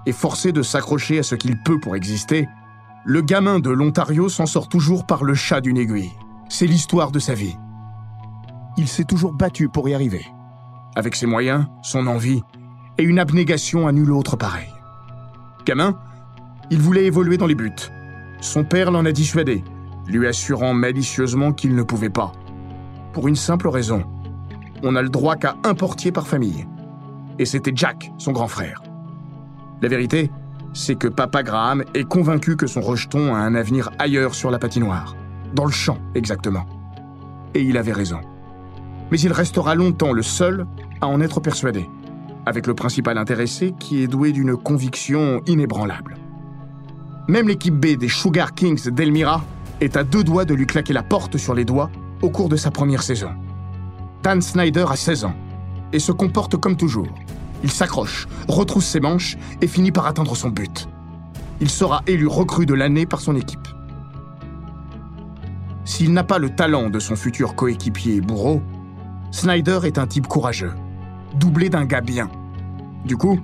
et 0.06 0.12
forcé 0.12 0.52
de 0.52 0.62
s'accrocher 0.62 1.18
à 1.18 1.22
ce 1.22 1.34
qu'il 1.34 1.60
peut 1.62 1.80
pour 1.80 1.96
exister, 1.96 2.48
le 3.04 3.20
gamin 3.20 3.58
de 3.58 3.70
l'Ontario 3.70 4.28
s'en 4.28 4.46
sort 4.46 4.68
toujours 4.68 5.06
par 5.06 5.24
le 5.24 5.34
chat 5.34 5.60
d'une 5.60 5.78
aiguille. 5.78 6.12
C'est 6.48 6.66
l'histoire 6.66 7.10
de 7.10 7.18
sa 7.18 7.34
vie. 7.34 7.56
Il 8.76 8.88
s'est 8.88 9.04
toujours 9.04 9.32
battu 9.32 9.68
pour 9.68 9.88
y 9.88 9.94
arriver. 9.94 10.26
Avec 10.96 11.14
ses 11.14 11.26
moyens, 11.26 11.66
son 11.82 12.06
envie, 12.06 12.42
et 12.98 13.02
une 13.02 13.18
abnégation 13.18 13.86
à 13.86 13.92
nul 13.92 14.10
autre 14.12 14.36
pareil. 14.36 14.68
Gamin, 15.64 15.96
il 16.70 16.80
voulait 16.80 17.06
évoluer 17.06 17.36
dans 17.36 17.46
les 17.46 17.54
buts. 17.54 17.72
Son 18.40 18.64
père 18.64 18.90
l'en 18.90 19.04
a 19.04 19.12
dissuadé, 19.12 19.62
lui 20.06 20.26
assurant 20.26 20.74
malicieusement 20.74 21.52
qu'il 21.52 21.74
ne 21.74 21.82
pouvait 21.82 22.10
pas. 22.10 22.32
Pour 23.12 23.28
une 23.28 23.36
simple 23.36 23.68
raison. 23.68 24.04
On 24.82 24.92
n'a 24.92 25.02
le 25.02 25.08
droit 25.08 25.36
qu'à 25.36 25.56
un 25.64 25.74
portier 25.74 26.12
par 26.12 26.26
famille. 26.26 26.66
Et 27.38 27.46
c'était 27.46 27.72
Jack, 27.74 28.12
son 28.18 28.32
grand 28.32 28.48
frère. 28.48 28.82
La 29.82 29.88
vérité, 29.88 30.30
c'est 30.72 30.96
que 30.96 31.08
Papa 31.08 31.42
Graham 31.42 31.84
est 31.94 32.04
convaincu 32.04 32.56
que 32.56 32.66
son 32.66 32.80
rejeton 32.80 33.34
a 33.34 33.38
un 33.38 33.54
avenir 33.54 33.90
ailleurs 33.98 34.34
sur 34.34 34.50
la 34.50 34.58
patinoire. 34.58 35.14
Dans 35.54 35.64
le 35.64 35.70
champ, 35.70 35.98
exactement. 36.14 36.66
Et 37.54 37.62
il 37.62 37.76
avait 37.76 37.92
raison. 37.92 38.20
Mais 39.10 39.20
il 39.20 39.32
restera 39.32 39.74
longtemps 39.74 40.12
le 40.12 40.22
seul 40.22 40.66
à 41.00 41.06
en 41.06 41.20
être 41.20 41.40
persuadé, 41.40 41.88
avec 42.46 42.66
le 42.66 42.74
principal 42.74 43.18
intéressé 43.18 43.74
qui 43.78 44.02
est 44.02 44.06
doué 44.06 44.32
d'une 44.32 44.56
conviction 44.56 45.42
inébranlable. 45.46 46.16
Même 47.28 47.48
l'équipe 47.48 47.74
B 47.74 47.96
des 47.96 48.08
Sugar 48.08 48.54
Kings 48.54 48.90
d'Elmira 48.90 49.42
est 49.80 49.96
à 49.96 50.04
deux 50.04 50.24
doigts 50.24 50.44
de 50.44 50.54
lui 50.54 50.66
claquer 50.66 50.92
la 50.92 51.02
porte 51.02 51.36
sur 51.36 51.54
les 51.54 51.64
doigts 51.64 51.90
au 52.22 52.30
cours 52.30 52.48
de 52.48 52.56
sa 52.56 52.70
première 52.70 53.02
saison. 53.02 53.30
Dan 54.22 54.40
Snyder 54.40 54.86
a 54.88 54.96
16 54.96 55.24
ans 55.24 55.34
et 55.92 55.98
se 55.98 56.12
comporte 56.12 56.56
comme 56.56 56.76
toujours. 56.76 57.08
Il 57.62 57.70
s'accroche, 57.70 58.28
retrousse 58.48 58.84
ses 58.84 59.00
manches 59.00 59.36
et 59.62 59.66
finit 59.66 59.92
par 59.92 60.06
atteindre 60.06 60.36
son 60.36 60.50
but. 60.50 60.88
Il 61.60 61.70
sera 61.70 62.02
élu 62.06 62.26
recrue 62.26 62.66
de 62.66 62.74
l'année 62.74 63.06
par 63.06 63.20
son 63.20 63.36
équipe. 63.36 63.68
S'il 65.84 66.12
n'a 66.12 66.24
pas 66.24 66.38
le 66.38 66.50
talent 66.50 66.90
de 66.90 66.98
son 66.98 67.16
futur 67.16 67.54
coéquipier 67.54 68.20
bourreau, 68.20 68.62
Snyder 69.34 69.80
est 69.82 69.98
un 69.98 70.06
type 70.06 70.28
courageux, 70.28 70.70
doublé 71.40 71.68
d'un 71.68 71.86
gars 71.86 72.00
bien. 72.00 72.30
Du 73.04 73.16
coup, 73.16 73.40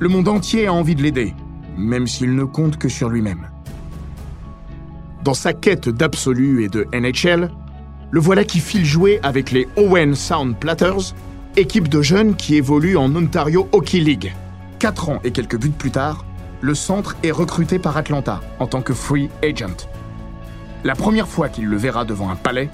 le 0.00 0.08
monde 0.08 0.26
entier 0.26 0.66
a 0.66 0.72
envie 0.72 0.96
de 0.96 1.02
l'aider, 1.02 1.32
même 1.76 2.08
s'il 2.08 2.34
ne 2.34 2.42
compte 2.42 2.76
que 2.76 2.88
sur 2.88 3.08
lui-même. 3.08 3.48
Dans 5.22 5.34
sa 5.34 5.52
quête 5.52 5.88
d'absolu 5.88 6.64
et 6.64 6.68
de 6.68 6.88
NHL, 6.92 7.52
le 8.10 8.20
voilà 8.20 8.42
qui 8.42 8.58
file 8.58 8.84
jouer 8.84 9.20
avec 9.22 9.52
les 9.52 9.68
Owen 9.76 10.16
Sound 10.16 10.56
Platters, 10.56 11.14
équipe 11.56 11.86
de 11.86 12.02
jeunes 12.02 12.34
qui 12.34 12.56
évolue 12.56 12.96
en 12.96 13.14
Ontario 13.14 13.68
Hockey 13.70 14.00
League. 14.00 14.34
Quatre 14.80 15.08
ans 15.08 15.20
et 15.22 15.30
quelques 15.30 15.60
buts 15.60 15.70
plus 15.70 15.92
tard, 15.92 16.24
le 16.62 16.74
centre 16.74 17.16
est 17.22 17.30
recruté 17.30 17.78
par 17.78 17.96
Atlanta 17.96 18.40
en 18.58 18.66
tant 18.66 18.82
que 18.82 18.92
free 18.92 19.30
agent. 19.44 19.86
La 20.82 20.96
première 20.96 21.28
fois 21.28 21.48
qu'il 21.48 21.66
le 21.66 21.76
verra 21.76 22.04
devant 22.04 22.28
un 22.28 22.36
palais, 22.36 22.70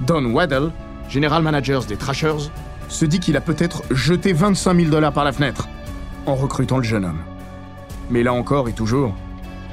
Don 0.00 0.24
Waddell, 0.32 0.70
général 1.08 1.42
manager 1.42 1.84
des 1.84 1.96
Trashers, 1.96 2.50
se 2.88 3.04
dit 3.04 3.20
qu'il 3.20 3.36
a 3.36 3.40
peut-être 3.40 3.82
jeté 3.90 4.32
25 4.32 4.76
000 4.76 4.90
dollars 4.90 5.12
par 5.12 5.24
la 5.24 5.32
fenêtre 5.32 5.68
en 6.26 6.34
recrutant 6.34 6.78
le 6.78 6.82
jeune 6.82 7.04
homme. 7.04 7.22
Mais 8.10 8.22
là 8.22 8.32
encore 8.32 8.68
et 8.68 8.72
toujours, 8.72 9.14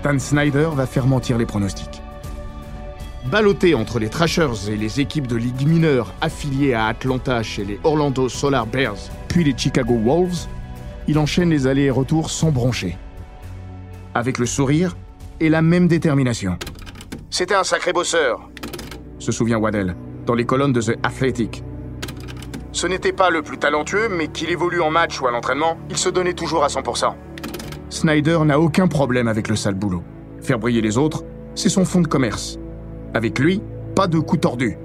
Dan 0.04 0.20
Snyder 0.20 0.70
va 0.74 0.86
faire 0.86 1.08
mentir 1.08 1.38
les 1.38 1.46
pronostics. 1.46 2.02
Ballotté 3.26 3.74
entre 3.74 4.00
les 4.00 4.10
Trashers 4.10 4.70
et 4.70 4.76
les 4.76 5.00
équipes 5.00 5.28
de 5.28 5.38
ligue 5.38 5.66
mineure 5.68 6.14
affiliées 6.22 6.74
à 6.74 6.88
Atlanta 6.88 7.42
chez 7.42 7.64
les 7.64 7.80
Orlando 7.84 8.28
Solar 8.28 8.68
Bears, 8.68 8.98
puis 9.30 9.44
les 9.44 9.58
Chicago 9.58 9.98
Wolves, 10.04 10.48
il 11.08 11.18
enchaîne 11.18 11.50
les 11.50 11.68
allers 11.68 11.86
et 11.86 11.90
retours 11.90 12.30
sans 12.30 12.52
broncher. 12.52 12.98
Avec 14.14 14.38
le 14.38 14.46
sourire 14.46 14.96
et 15.40 15.50
la 15.50 15.62
même 15.62 15.88
détermination. 15.88 16.58
C'était 17.30 17.56
un 17.56 17.64
sacré 17.64 17.94
bosseur, 17.94 18.50
se 19.20 19.32
souvient 19.32 19.58
Waddell, 19.58 19.96
dans 20.26 20.36
les 20.36 20.46
colonnes 20.46 20.74
de 20.74 20.82
The 20.82 20.98
Athletic. 21.04 21.64
Ce 22.72 22.88
n'était 22.88 23.14
pas 23.14 23.30
le 23.30 23.42
plus 23.42 23.58
talentueux, 23.58 24.10
mais 24.10 24.28
qu'il 24.28 24.50
évolue 24.50 24.82
en 24.82 24.90
match 24.90 25.22
ou 25.22 25.28
à 25.28 25.32
l'entraînement, 25.32 25.78
il 25.90 25.98
se 25.98 26.10
donnait 26.10 26.34
toujours 26.34 26.64
à 26.64 26.68
100%. 26.68 27.14
Snyder 27.90 28.40
n'a 28.46 28.60
aucun 28.60 28.88
problème 28.88 29.28
avec 29.28 29.48
le 29.48 29.56
sale 29.56 29.76
boulot. 29.76 30.04
Faire 30.42 30.58
briller 30.58 30.82
les 30.82 30.98
autres, 30.98 31.24
c'est 31.56 31.70
son 31.70 31.86
fond 31.86 32.02
de 32.02 32.08
commerce. 32.08 32.58
Avec 33.14 33.38
lui, 33.38 33.62
pas 33.96 34.08
de 34.08 34.18
coup 34.18 34.38
tordu. 34.38 34.78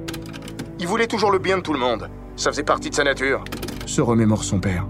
Il 0.78 0.86
voulait 0.86 1.06
toujours 1.06 1.30
le 1.30 1.38
bien 1.38 1.56
de 1.56 1.62
tout 1.62 1.72
le 1.72 1.78
monde. 1.78 2.10
Ça 2.36 2.50
faisait 2.50 2.62
partie 2.62 2.90
de 2.90 2.94
sa 2.94 3.04
nature. 3.04 3.42
Se 3.86 4.02
remémore 4.02 4.44
son 4.44 4.60
père. 4.60 4.86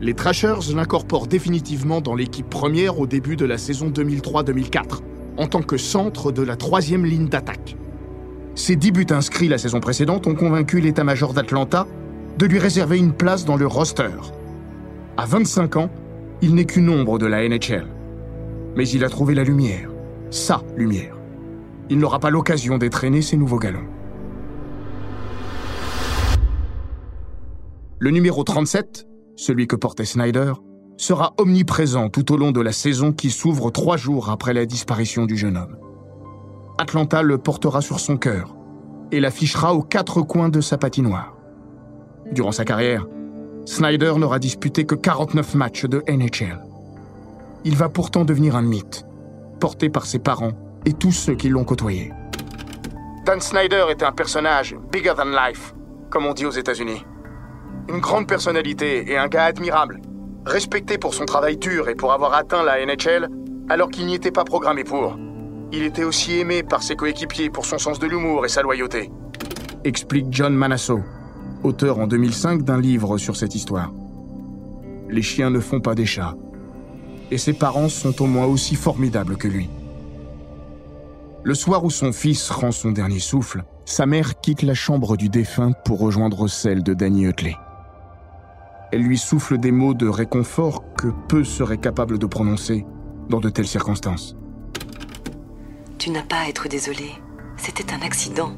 Les 0.00 0.14
Trashers 0.14 0.72
l'incorporent 0.74 1.26
définitivement 1.26 2.00
dans 2.00 2.14
l'équipe 2.14 2.48
première 2.48 2.98
au 2.98 3.06
début 3.06 3.36
de 3.36 3.44
la 3.44 3.58
saison 3.58 3.90
2003-2004, 3.90 5.00
en 5.38 5.46
tant 5.46 5.62
que 5.62 5.76
centre 5.76 6.32
de 6.32 6.42
la 6.42 6.56
troisième 6.56 7.04
ligne 7.04 7.28
d'attaque. 7.28 7.76
Ses 8.54 8.76
dix 8.76 8.92
buts 8.92 9.06
inscrits 9.10 9.48
la 9.48 9.58
saison 9.58 9.80
précédente 9.80 10.26
ont 10.26 10.34
convaincu 10.34 10.80
l'état-major 10.80 11.32
d'Atlanta 11.32 11.86
de 12.38 12.46
lui 12.46 12.58
réserver 12.58 12.98
une 12.98 13.12
place 13.12 13.44
dans 13.44 13.56
le 13.56 13.66
roster. 13.66 14.10
À 15.16 15.24
25 15.26 15.76
ans, 15.76 15.90
il 16.42 16.54
n'est 16.54 16.64
qu'une 16.64 16.90
ombre 16.90 17.18
de 17.18 17.26
la 17.26 17.48
NHL. 17.48 17.86
Mais 18.76 18.88
il 18.88 19.04
a 19.04 19.08
trouvé 19.08 19.34
la 19.34 19.44
lumière. 19.44 19.90
Sa 20.30 20.62
lumière. 20.76 21.16
Il 21.88 21.98
n'aura 21.98 22.18
pas 22.18 22.30
l'occasion 22.30 22.78
d'étraîner 22.78 23.22
ses 23.22 23.36
nouveaux 23.36 23.58
galons. 23.58 23.86
Le 27.98 28.10
numéro 28.10 28.42
37, 28.44 29.06
celui 29.36 29.66
que 29.66 29.76
portait 29.76 30.04
Snyder, 30.04 30.54
sera 30.96 31.34
omniprésent 31.38 32.08
tout 32.08 32.32
au 32.32 32.36
long 32.36 32.50
de 32.50 32.60
la 32.60 32.72
saison 32.72 33.12
qui 33.12 33.30
s'ouvre 33.30 33.70
trois 33.70 33.96
jours 33.96 34.30
après 34.30 34.52
la 34.52 34.66
disparition 34.66 35.26
du 35.26 35.36
jeune 35.36 35.56
homme. 35.56 35.76
Atlanta 36.82 37.22
le 37.22 37.38
portera 37.38 37.80
sur 37.80 38.00
son 38.00 38.16
cœur 38.16 38.56
et 39.12 39.20
l'affichera 39.20 39.72
aux 39.72 39.82
quatre 39.82 40.20
coins 40.20 40.48
de 40.48 40.60
sa 40.60 40.78
patinoire. 40.78 41.36
Durant 42.32 42.50
sa 42.50 42.64
carrière, 42.64 43.06
Snyder 43.66 44.14
n'aura 44.16 44.40
disputé 44.40 44.84
que 44.84 44.96
49 44.96 45.54
matchs 45.54 45.84
de 45.84 46.02
NHL. 46.08 46.60
Il 47.64 47.76
va 47.76 47.88
pourtant 47.88 48.24
devenir 48.24 48.56
un 48.56 48.62
mythe, 48.62 49.06
porté 49.60 49.90
par 49.90 50.06
ses 50.06 50.18
parents 50.18 50.54
et 50.84 50.92
tous 50.92 51.12
ceux 51.12 51.36
qui 51.36 51.48
l'ont 51.48 51.62
côtoyé. 51.62 52.12
Dan 53.26 53.40
Snyder 53.40 53.84
était 53.90 54.04
un 54.04 54.10
personnage 54.10 54.74
bigger 54.90 55.12
than 55.16 55.26
life, 55.26 55.74
comme 56.10 56.26
on 56.26 56.34
dit 56.34 56.46
aux 56.46 56.50
États-Unis. 56.50 57.06
Une 57.90 58.00
grande 58.00 58.26
personnalité 58.26 59.08
et 59.08 59.16
un 59.16 59.28
gars 59.28 59.44
admirable, 59.44 60.00
respecté 60.44 60.98
pour 60.98 61.14
son 61.14 61.26
travail 61.26 61.56
dur 61.58 61.88
et 61.88 61.94
pour 61.94 62.12
avoir 62.12 62.34
atteint 62.34 62.64
la 62.64 62.84
NHL 62.84 63.28
alors 63.68 63.88
qu'il 63.88 64.06
n'y 64.06 64.16
était 64.16 64.32
pas 64.32 64.42
programmé 64.42 64.82
pour. 64.82 65.16
Il 65.74 65.84
était 65.84 66.04
aussi 66.04 66.38
aimé 66.38 66.62
par 66.62 66.82
ses 66.82 66.96
coéquipiers 66.96 67.48
pour 67.48 67.64
son 67.64 67.78
sens 67.78 67.98
de 67.98 68.06
l'humour 68.06 68.44
et 68.44 68.50
sa 68.50 68.60
loyauté. 68.60 69.10
Explique 69.84 70.26
John 70.30 70.54
Manasso, 70.54 71.00
auteur 71.62 71.98
en 71.98 72.06
2005 72.06 72.62
d'un 72.62 72.78
livre 72.78 73.16
sur 73.16 73.36
cette 73.36 73.54
histoire. 73.54 73.90
Les 75.08 75.22
chiens 75.22 75.48
ne 75.48 75.60
font 75.60 75.80
pas 75.80 75.94
des 75.94 76.04
chats. 76.04 76.36
Et 77.30 77.38
ses 77.38 77.54
parents 77.54 77.88
sont 77.88 78.20
au 78.20 78.26
moins 78.26 78.44
aussi 78.44 78.74
formidables 78.74 79.38
que 79.38 79.48
lui. 79.48 79.70
Le 81.42 81.54
soir 81.54 81.84
où 81.84 81.90
son 81.90 82.12
fils 82.12 82.50
rend 82.50 82.70
son 82.70 82.92
dernier 82.92 83.18
souffle, 83.18 83.64
sa 83.86 84.04
mère 84.04 84.40
quitte 84.40 84.62
la 84.62 84.74
chambre 84.74 85.16
du 85.16 85.30
défunt 85.30 85.72
pour 85.86 86.00
rejoindre 86.00 86.48
celle 86.48 86.82
de 86.82 86.92
Danny 86.92 87.24
Utley. 87.24 87.56
Elle 88.92 89.02
lui 89.02 89.16
souffle 89.16 89.56
des 89.56 89.72
mots 89.72 89.94
de 89.94 90.06
réconfort 90.06 90.84
que 90.98 91.08
peu 91.28 91.44
seraient 91.44 91.78
capables 91.78 92.18
de 92.18 92.26
prononcer 92.26 92.84
dans 93.30 93.40
de 93.40 93.48
telles 93.48 93.66
circonstances. 93.66 94.36
Tu 96.02 96.10
n'as 96.10 96.24
pas 96.24 96.40
à 96.40 96.48
être 96.48 96.66
désolé. 96.66 97.12
C'était 97.56 97.94
un 97.94 98.04
accident. 98.04 98.50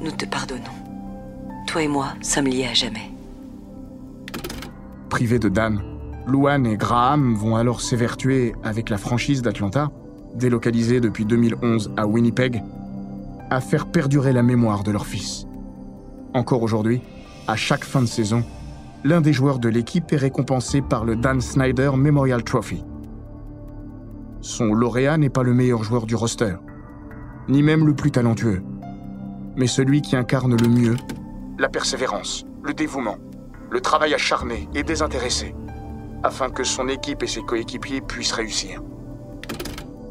Nous 0.00 0.12
te 0.12 0.24
pardonnons. 0.24 0.62
Toi 1.66 1.82
et 1.82 1.88
moi 1.88 2.12
sommes 2.22 2.46
liés 2.46 2.68
à 2.70 2.74
jamais. 2.74 3.10
Privés 5.08 5.40
de 5.40 5.48
Dan, 5.48 5.82
Luan 6.28 6.64
et 6.68 6.76
Graham 6.76 7.34
vont 7.34 7.56
alors 7.56 7.80
s'évertuer 7.80 8.54
avec 8.62 8.88
la 8.88 8.98
franchise 8.98 9.42
d'Atlanta 9.42 9.90
délocalisés 10.36 11.00
depuis 11.00 11.24
2011 11.24 11.90
à 11.96 12.06
Winnipeg, 12.06 12.62
à 13.50 13.60
faire 13.60 13.86
perdurer 13.86 14.32
la 14.32 14.44
mémoire 14.44 14.84
de 14.84 14.92
leur 14.92 15.06
fils. 15.06 15.48
Encore 16.34 16.62
aujourd'hui, 16.62 17.02
à 17.48 17.56
chaque 17.56 17.84
fin 17.84 18.00
de 18.00 18.06
saison, 18.06 18.44
l'un 19.02 19.20
des 19.20 19.32
joueurs 19.32 19.58
de 19.58 19.68
l'équipe 19.68 20.12
est 20.12 20.16
récompensé 20.16 20.82
par 20.82 21.04
le 21.04 21.16
Dan 21.16 21.40
Snyder 21.40 21.90
Memorial 21.96 22.44
Trophy. 22.44 22.84
Son 24.40 24.72
lauréat 24.72 25.18
n'est 25.18 25.30
pas 25.30 25.42
le 25.42 25.54
meilleur 25.54 25.82
joueur 25.82 26.06
du 26.06 26.14
roster, 26.14 26.54
ni 27.48 27.62
même 27.62 27.86
le 27.86 27.94
plus 27.94 28.10
talentueux, 28.10 28.62
mais 29.56 29.66
celui 29.66 30.02
qui 30.02 30.16
incarne 30.16 30.56
le 30.56 30.68
mieux 30.68 30.96
la 31.58 31.68
persévérance, 31.68 32.46
le 32.62 32.72
dévouement, 32.72 33.18
le 33.70 33.80
travail 33.80 34.14
acharné 34.14 34.68
et 34.74 34.82
désintéressé, 34.82 35.54
afin 36.22 36.48
que 36.48 36.64
son 36.64 36.88
équipe 36.88 37.22
et 37.22 37.26
ses 37.26 37.42
coéquipiers 37.42 38.00
puissent 38.00 38.32
réussir 38.32 38.82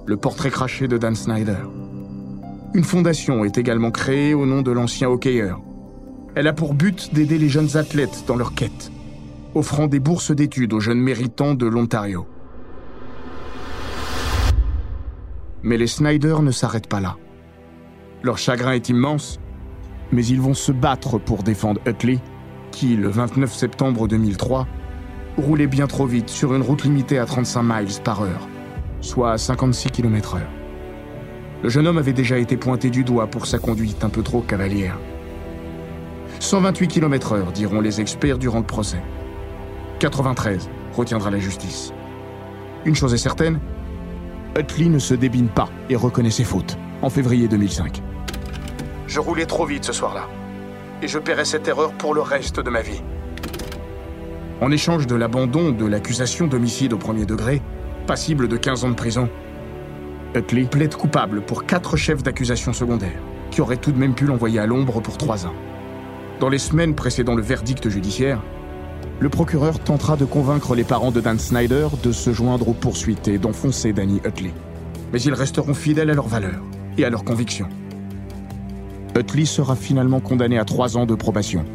le 0.09 0.17
portrait 0.17 0.49
craché 0.49 0.87
de 0.87 0.97
Dan 0.97 1.13
Snyder. 1.13 1.59
Une 2.73 2.83
fondation 2.83 3.45
est 3.45 3.59
également 3.59 3.91
créée 3.91 4.33
au 4.33 4.47
nom 4.47 4.63
de 4.63 4.71
l'ancien 4.71 5.07
hockeyeur. 5.07 5.61
Elle 6.33 6.47
a 6.47 6.53
pour 6.53 6.73
but 6.73 7.13
d'aider 7.13 7.37
les 7.37 7.47
jeunes 7.47 7.77
athlètes 7.77 8.23
dans 8.25 8.35
leur 8.35 8.55
quête, 8.55 8.91
offrant 9.53 9.85
des 9.85 9.99
bourses 9.99 10.31
d'études 10.31 10.73
aux 10.73 10.79
jeunes 10.79 10.99
méritants 10.99 11.53
de 11.53 11.67
l'Ontario. 11.67 12.25
Mais 15.63 15.77
les 15.77 15.87
Snyder 15.87 16.37
ne 16.41 16.51
s'arrêtent 16.51 16.87
pas 16.87 16.99
là. 16.99 17.17
Leur 18.23 18.37
chagrin 18.37 18.73
est 18.73 18.89
immense, 18.89 19.39
mais 20.11 20.25
ils 20.25 20.41
vont 20.41 20.53
se 20.53 20.71
battre 20.71 21.17
pour 21.17 21.43
défendre 21.43 21.81
Utley, 21.85 22.19
qui, 22.71 22.95
le 22.95 23.09
29 23.09 23.53
septembre 23.53 24.07
2003, 24.07 24.67
roulait 25.37 25.67
bien 25.67 25.87
trop 25.87 26.05
vite 26.05 26.29
sur 26.29 26.53
une 26.53 26.61
route 26.61 26.83
limitée 26.83 27.17
à 27.17 27.25
35 27.25 27.63
miles 27.63 28.01
par 28.03 28.21
heure 28.21 28.47
soit 29.01 29.31
à 29.31 29.37
56 29.37 29.91
km/h. 29.91 30.39
Le 31.63 31.69
jeune 31.69 31.87
homme 31.87 31.97
avait 31.97 32.13
déjà 32.13 32.37
été 32.37 32.57
pointé 32.57 32.89
du 32.89 33.03
doigt 33.03 33.27
pour 33.27 33.45
sa 33.45 33.59
conduite 33.59 34.03
un 34.03 34.09
peu 34.09 34.23
trop 34.23 34.41
cavalière. 34.41 34.97
128 36.39 36.87
km/h, 36.87 37.51
diront 37.51 37.81
les 37.81 37.99
experts 37.99 38.37
durant 38.37 38.59
le 38.59 38.65
procès. 38.65 39.01
93, 39.99 40.69
retiendra 40.95 41.29
la 41.29 41.39
justice. 41.39 41.93
Une 42.85 42.95
chose 42.95 43.13
est 43.13 43.17
certaine, 43.17 43.59
Utley 44.57 44.89
ne 44.89 44.99
se 44.99 45.13
débine 45.13 45.47
pas 45.47 45.69
et 45.89 45.95
reconnaît 45.95 46.31
ses 46.31 46.43
fautes, 46.43 46.77
en 47.01 47.09
février 47.09 47.47
2005. 47.47 48.01
Je 49.07 49.19
roulais 49.19 49.45
trop 49.45 49.65
vite 49.65 49.85
ce 49.85 49.93
soir-là, 49.93 50.27
et 51.01 51.07
je 51.07 51.19
paierai 51.19 51.45
cette 51.45 51.67
erreur 51.67 51.93
pour 51.93 52.13
le 52.13 52.21
reste 52.21 52.59
de 52.59 52.69
ma 52.69 52.81
vie. 52.81 53.01
En 54.61 54.71
échange 54.71 55.07
de 55.07 55.15
l'abandon 55.15 55.71
de 55.71 55.85
l'accusation 55.85 56.47
d'homicide 56.47 56.93
au 56.93 56.97
premier 56.97 57.25
degré, 57.25 57.61
passible 58.07 58.47
de 58.47 58.57
15 58.57 58.85
ans 58.85 58.89
de 58.89 58.95
prison. 58.95 59.29
Utley 60.35 60.63
plaide 60.63 60.95
coupable 60.95 61.41
pour 61.41 61.65
quatre 61.65 61.95
chefs 61.95 62.23
d'accusation 62.23 62.73
secondaires, 62.73 63.21
qui 63.51 63.61
auraient 63.61 63.77
tout 63.77 63.91
de 63.91 63.99
même 63.99 64.15
pu 64.15 64.25
l'envoyer 64.25 64.59
à 64.59 64.65
l'ombre 64.65 64.99
pour 64.99 65.17
trois 65.17 65.45
ans. 65.45 65.55
Dans 66.39 66.49
les 66.49 66.59
semaines 66.59 66.95
précédant 66.95 67.35
le 67.35 67.41
verdict 67.41 67.87
judiciaire, 67.89 68.41
le 69.19 69.29
procureur 69.29 69.79
tentera 69.79 70.15
de 70.15 70.25
convaincre 70.25 70.75
les 70.75 70.83
parents 70.83 71.11
de 71.11 71.19
Dan 71.19 71.37
Snyder 71.37 71.87
de 72.03 72.11
se 72.11 72.31
joindre 72.31 72.69
aux 72.69 72.73
poursuites 72.73 73.27
et 73.27 73.37
d'enfoncer 73.37 73.91
Danny 73.91 74.21
Utley. 74.25 74.53
Mais 75.11 75.21
ils 75.21 75.33
resteront 75.33 75.73
fidèles 75.73 76.09
à 76.09 76.13
leurs 76.13 76.27
valeurs 76.27 76.63
et 76.97 77.03
à 77.03 77.09
leurs 77.09 77.25
convictions. 77.25 77.67
Utley 79.17 79.45
sera 79.45 79.75
finalement 79.75 80.21
condamné 80.21 80.57
à 80.57 80.63
trois 80.63 80.95
ans 80.95 81.05
de 81.05 81.15
probation, 81.15 81.65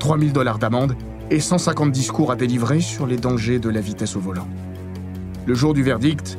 3000 0.00 0.32
dollars 0.32 0.58
d'amende 0.58 0.96
et 1.30 1.40
150 1.40 1.90
discours 1.90 2.30
à 2.30 2.36
délivrer 2.36 2.80
sur 2.80 3.06
les 3.06 3.16
dangers 3.16 3.58
de 3.58 3.70
la 3.70 3.80
vitesse 3.80 4.16
au 4.16 4.20
volant. 4.20 4.46
Le 5.46 5.54
jour 5.54 5.72
du 5.74 5.82
verdict, 5.82 6.38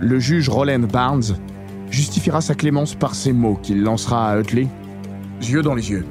le 0.00 0.20
juge 0.20 0.48
Roland 0.48 0.86
Barnes 0.90 1.36
justifiera 1.90 2.40
sa 2.40 2.54
clémence 2.54 2.94
par 2.94 3.14
ces 3.14 3.32
mots 3.32 3.58
qu'il 3.62 3.82
lancera 3.82 4.30
à 4.30 4.38
Utley, 4.38 4.68
yeux 5.42 5.62
dans 5.62 5.74
les 5.74 5.90
yeux. 5.90 6.06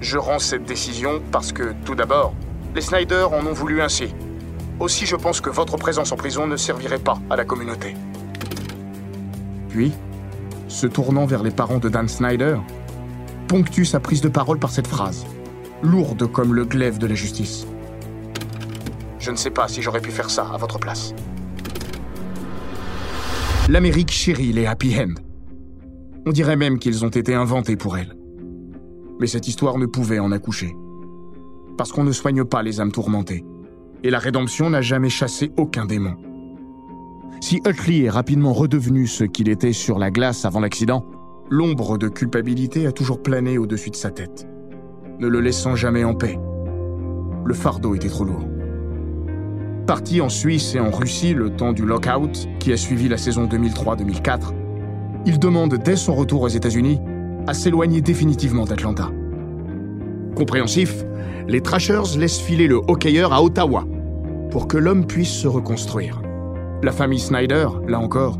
Je 0.00 0.16
rends 0.16 0.38
cette 0.38 0.64
décision 0.64 1.20
parce 1.30 1.52
que, 1.52 1.74
tout 1.84 1.94
d'abord, 1.94 2.34
les 2.74 2.80
Snyder 2.80 3.26
en 3.30 3.46
ont 3.46 3.52
voulu 3.52 3.82
ainsi. 3.82 4.14
Aussi, 4.78 5.04
je 5.04 5.14
pense 5.14 5.42
que 5.42 5.50
votre 5.50 5.76
présence 5.76 6.10
en 6.10 6.16
prison 6.16 6.46
ne 6.46 6.56
servirait 6.56 6.98
pas 6.98 7.18
à 7.28 7.36
la 7.36 7.44
communauté. 7.44 7.94
Puis, 9.68 9.92
se 10.68 10.86
tournant 10.86 11.26
vers 11.26 11.42
les 11.42 11.50
parents 11.50 11.78
de 11.78 11.90
Dan 11.90 12.08
Snyder, 12.08 12.56
ponctue 13.46 13.84
sa 13.84 14.00
prise 14.00 14.22
de 14.22 14.28
parole 14.28 14.58
par 14.58 14.70
cette 14.70 14.86
phrase, 14.86 15.26
lourde 15.82 16.26
comme 16.32 16.54
le 16.54 16.64
glaive 16.64 16.98
de 16.98 17.06
la 17.06 17.14
justice. 17.14 17.66
Je 19.18 19.30
ne 19.30 19.36
sais 19.36 19.50
pas 19.50 19.68
si 19.68 19.82
j'aurais 19.82 20.00
pu 20.00 20.10
faire 20.10 20.30
ça 20.30 20.46
à 20.50 20.56
votre 20.56 20.78
place. 20.78 21.14
L'Amérique 23.68 24.10
chérit 24.10 24.52
les 24.52 24.64
happy 24.64 24.96
end. 24.98 25.14
On 26.24 26.30
dirait 26.30 26.56
même 26.56 26.78
qu'ils 26.78 27.04
ont 27.04 27.10
été 27.10 27.34
inventés 27.34 27.76
pour 27.76 27.98
elle. 27.98 28.16
Mais 29.20 29.26
cette 29.26 29.46
histoire 29.46 29.78
ne 29.78 29.86
pouvait 29.86 30.18
en 30.18 30.32
accoucher. 30.32 30.76
Parce 31.76 31.92
qu'on 31.92 32.04
ne 32.04 32.12
soigne 32.12 32.44
pas 32.44 32.62
les 32.62 32.80
âmes 32.80 32.92
tourmentées. 32.92 33.44
Et 34.02 34.10
la 34.10 34.18
rédemption 34.18 34.70
n'a 34.70 34.80
jamais 34.80 35.10
chassé 35.10 35.52
aucun 35.56 35.84
démon. 35.84 36.16
Si 37.42 37.60
Utley 37.66 38.04
est 38.04 38.10
rapidement 38.10 38.52
redevenu 38.52 39.06
ce 39.06 39.24
qu'il 39.24 39.48
était 39.48 39.72
sur 39.72 39.98
la 39.98 40.10
glace 40.10 40.44
avant 40.44 40.60
l'accident, 40.60 41.06
l'ombre 41.50 41.98
de 41.98 42.08
culpabilité 42.08 42.86
a 42.86 42.92
toujours 42.92 43.22
plané 43.22 43.58
au-dessus 43.58 43.90
de 43.90 43.96
sa 43.96 44.10
tête, 44.10 44.46
ne 45.18 45.26
le 45.26 45.40
laissant 45.40 45.74
jamais 45.74 46.04
en 46.04 46.14
paix. 46.14 46.38
Le 47.44 47.54
fardeau 47.54 47.94
était 47.94 48.08
trop 48.08 48.24
lourd. 48.24 48.44
Parti 49.86 50.20
en 50.20 50.28
Suisse 50.28 50.74
et 50.74 50.80
en 50.80 50.90
Russie 50.90 51.34
le 51.34 51.50
temps 51.50 51.72
du 51.72 51.84
lockout 51.84 52.46
qui 52.58 52.72
a 52.72 52.76
suivi 52.76 53.08
la 53.08 53.16
saison 53.16 53.46
2003-2004, 53.46 54.52
il 55.26 55.38
demande 55.38 55.76
dès 55.76 55.96
son 55.96 56.14
retour 56.14 56.42
aux 56.42 56.48
États-Unis 56.48 57.00
à 57.50 57.54
s'éloigner 57.54 58.00
définitivement 58.00 58.64
d'Atlanta. 58.64 59.10
Compréhensif, 60.36 61.04
les 61.48 61.60
Trashers 61.60 62.16
laissent 62.16 62.40
filer 62.40 62.66
le 62.66 62.76
hockeyeur 62.76 63.32
à 63.32 63.42
Ottawa 63.42 63.84
pour 64.50 64.68
que 64.68 64.78
l'homme 64.78 65.06
puisse 65.06 65.32
se 65.32 65.48
reconstruire. 65.48 66.22
La 66.82 66.92
famille 66.92 67.18
Snyder, 67.18 67.66
là 67.88 67.98
encore, 67.98 68.38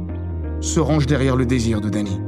se 0.61 0.81
range 0.81 1.07
derrière 1.07 1.37
le 1.37 1.44
désir 1.44 1.81
de 1.81 1.88
Danny. 1.88 2.20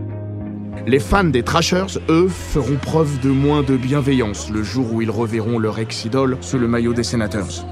Les 0.87 0.99
fans 0.99 1.25
des 1.25 1.42
Trashers, 1.42 1.99
eux, 2.09 2.29
feront 2.29 2.77
preuve 2.77 3.21
de 3.21 3.31
moins 3.31 3.62
de 3.62 3.77
bienveillance 3.77 4.51
le 4.51 4.62
jour 4.62 4.92
où 4.92 5.01
ils 5.01 5.11
reverront 5.11 5.59
leur 5.59 5.79
ex-idole 5.79 6.37
sous 6.40 6.59
le 6.59 6.68
maillot 6.68 6.92
des 6.92 7.05
Senators 7.05 7.64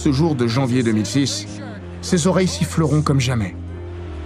ce 0.00 0.12
jour 0.12 0.34
de 0.34 0.46
janvier 0.46 0.82
2006, 0.82 1.46
ses 2.00 2.26
oreilles 2.26 2.48
siffleront 2.48 3.02
comme 3.02 3.20
jamais. 3.20 3.54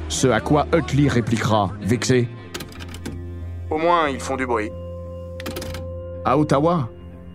Ce 0.09 0.29
à 0.29 0.41
quoi 0.41 0.69
Utley 0.73 1.09
répliquera, 1.09 1.73
vexé 1.83 2.29
Au 3.75 3.77
moins, 3.77 4.09
ils 4.09 4.21
font 4.21 4.37
du 4.37 4.47
bruit. 4.47 4.71
À 6.25 6.39
Ottawa, 6.39 6.91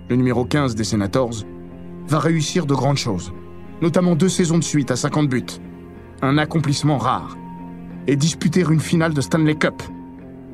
le 0.10 0.16
numéro 0.16 0.46
15 0.46 0.74
des 0.74 0.86
Senators 0.86 1.44
va 2.08 2.18
réussir 2.18 2.66
de 2.66 2.74
grandes 2.74 2.96
choses, 2.96 3.34
notamment 3.82 4.16
deux 4.16 4.30
saisons 4.30 4.58
de 4.58 4.64
suite 4.64 4.90
à 4.90 4.96
50 4.96 5.28
buts, 5.28 5.60
un 6.22 6.38
accomplissement 6.38 6.98
rare, 6.98 7.36
et 8.08 8.16
disputer 8.16 8.62
une 8.62 8.80
finale 8.80 9.14
de 9.14 9.20
Stanley 9.20 9.56
Cup, 9.56 9.84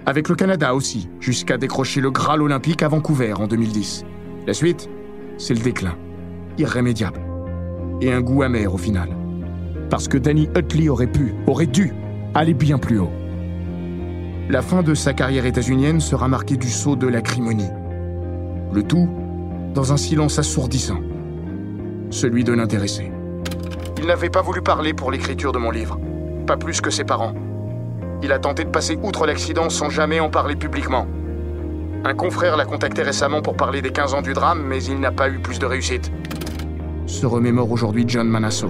avec 0.07 0.27
le 0.27 0.33
Canada 0.33 0.73
aussi, 0.73 1.07
jusqu'à 1.19 1.59
décrocher 1.59 2.01
le 2.01 2.09
Graal 2.09 2.41
olympique 2.41 2.81
à 2.81 2.87
Vancouver 2.87 3.33
en 3.33 3.45
2010. 3.45 4.05
La 4.47 4.55
suite, 4.55 4.89
c'est 5.37 5.53
le 5.53 5.61
déclin, 5.61 5.95
irrémédiable 6.57 7.21
et 8.01 8.11
un 8.11 8.21
goût 8.21 8.41
amer 8.41 8.73
au 8.73 8.79
final. 8.79 9.09
Parce 9.91 10.07
que 10.07 10.17
Danny 10.17 10.49
Utley 10.57 10.89
aurait 10.89 11.05
pu, 11.05 11.35
aurait 11.45 11.67
dû, 11.67 11.93
aller 12.33 12.55
bien 12.55 12.79
plus 12.79 12.97
haut. 12.97 13.11
La 14.47 14.61
fin 14.61 14.83
de 14.83 14.93
sa 14.93 15.13
carrière 15.13 15.47
états-unienne 15.47 15.99
sera 15.99 16.27
marquée 16.27 16.55
du 16.55 16.69
saut 16.69 16.95
de 16.95 17.07
l'acrimonie. 17.07 17.71
Le 18.71 18.83
tout 18.83 19.09
dans 19.73 19.91
un 19.91 19.97
silence 19.97 20.37
assourdissant. 20.37 20.99
Celui 22.11 22.43
de 22.43 22.53
l'intéressé. 22.53 23.11
Il 23.97 24.05
n'avait 24.05 24.29
pas 24.29 24.43
voulu 24.43 24.61
parler 24.61 24.93
pour 24.93 25.09
l'écriture 25.09 25.51
de 25.51 25.57
mon 25.57 25.71
livre. 25.71 25.99
Pas 26.45 26.57
plus 26.57 26.79
que 26.79 26.91
ses 26.91 27.03
parents. 27.03 27.33
Il 28.21 28.31
a 28.31 28.37
tenté 28.37 28.65
de 28.65 28.69
passer 28.69 28.99
outre 29.01 29.25
l'accident 29.25 29.71
sans 29.71 29.89
jamais 29.89 30.19
en 30.19 30.29
parler 30.29 30.55
publiquement. 30.55 31.07
Un 32.03 32.13
confrère 32.13 32.55
l'a 32.55 32.65
contacté 32.65 33.01
récemment 33.01 33.41
pour 33.41 33.57
parler 33.57 33.81
des 33.81 33.91
15 33.91 34.13
ans 34.13 34.21
du 34.21 34.33
drame, 34.33 34.63
mais 34.63 34.83
il 34.83 34.99
n'a 34.99 35.11
pas 35.11 35.27
eu 35.27 35.39
plus 35.39 35.57
de 35.57 35.65
réussite. 35.65 36.11
Se 37.07 37.25
remémore 37.25 37.71
aujourd'hui 37.71 38.05
John 38.07 38.27
Manasso. 38.27 38.69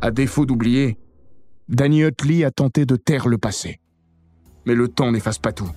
À 0.00 0.10
défaut 0.10 0.44
d'oublier, 0.44 0.98
Danny 1.68 2.00
Utley 2.02 2.44
a 2.44 2.50
tenté 2.50 2.86
de 2.86 2.96
taire 2.96 3.28
le 3.28 3.36
passé. 3.36 3.78
Mais 4.64 4.74
le 4.74 4.88
temps 4.88 5.12
n'efface 5.12 5.38
pas 5.38 5.52
tout. 5.52 5.70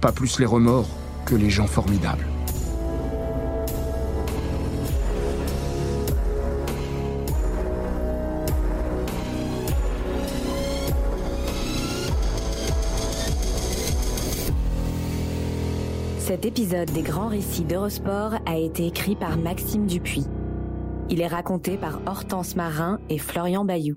Pas 0.00 0.10
plus 0.10 0.40
les 0.40 0.46
remords 0.46 0.88
que 1.26 1.36
les 1.36 1.48
gens 1.48 1.68
formidables. 1.68 2.26
Cet 16.18 16.44
épisode 16.44 16.90
des 16.90 17.02
grands 17.02 17.28
récits 17.28 17.64
d'Eurosport 17.64 18.34
a 18.44 18.56
été 18.56 18.88
écrit 18.88 19.14
par 19.14 19.38
Maxime 19.38 19.86
Dupuis. 19.86 20.26
Il 21.10 21.20
est 21.20 21.28
raconté 21.28 21.76
par 21.76 22.00
Hortense 22.06 22.56
Marin 22.56 22.98
et 23.08 23.18
Florian 23.18 23.64
Bayou. 23.64 23.96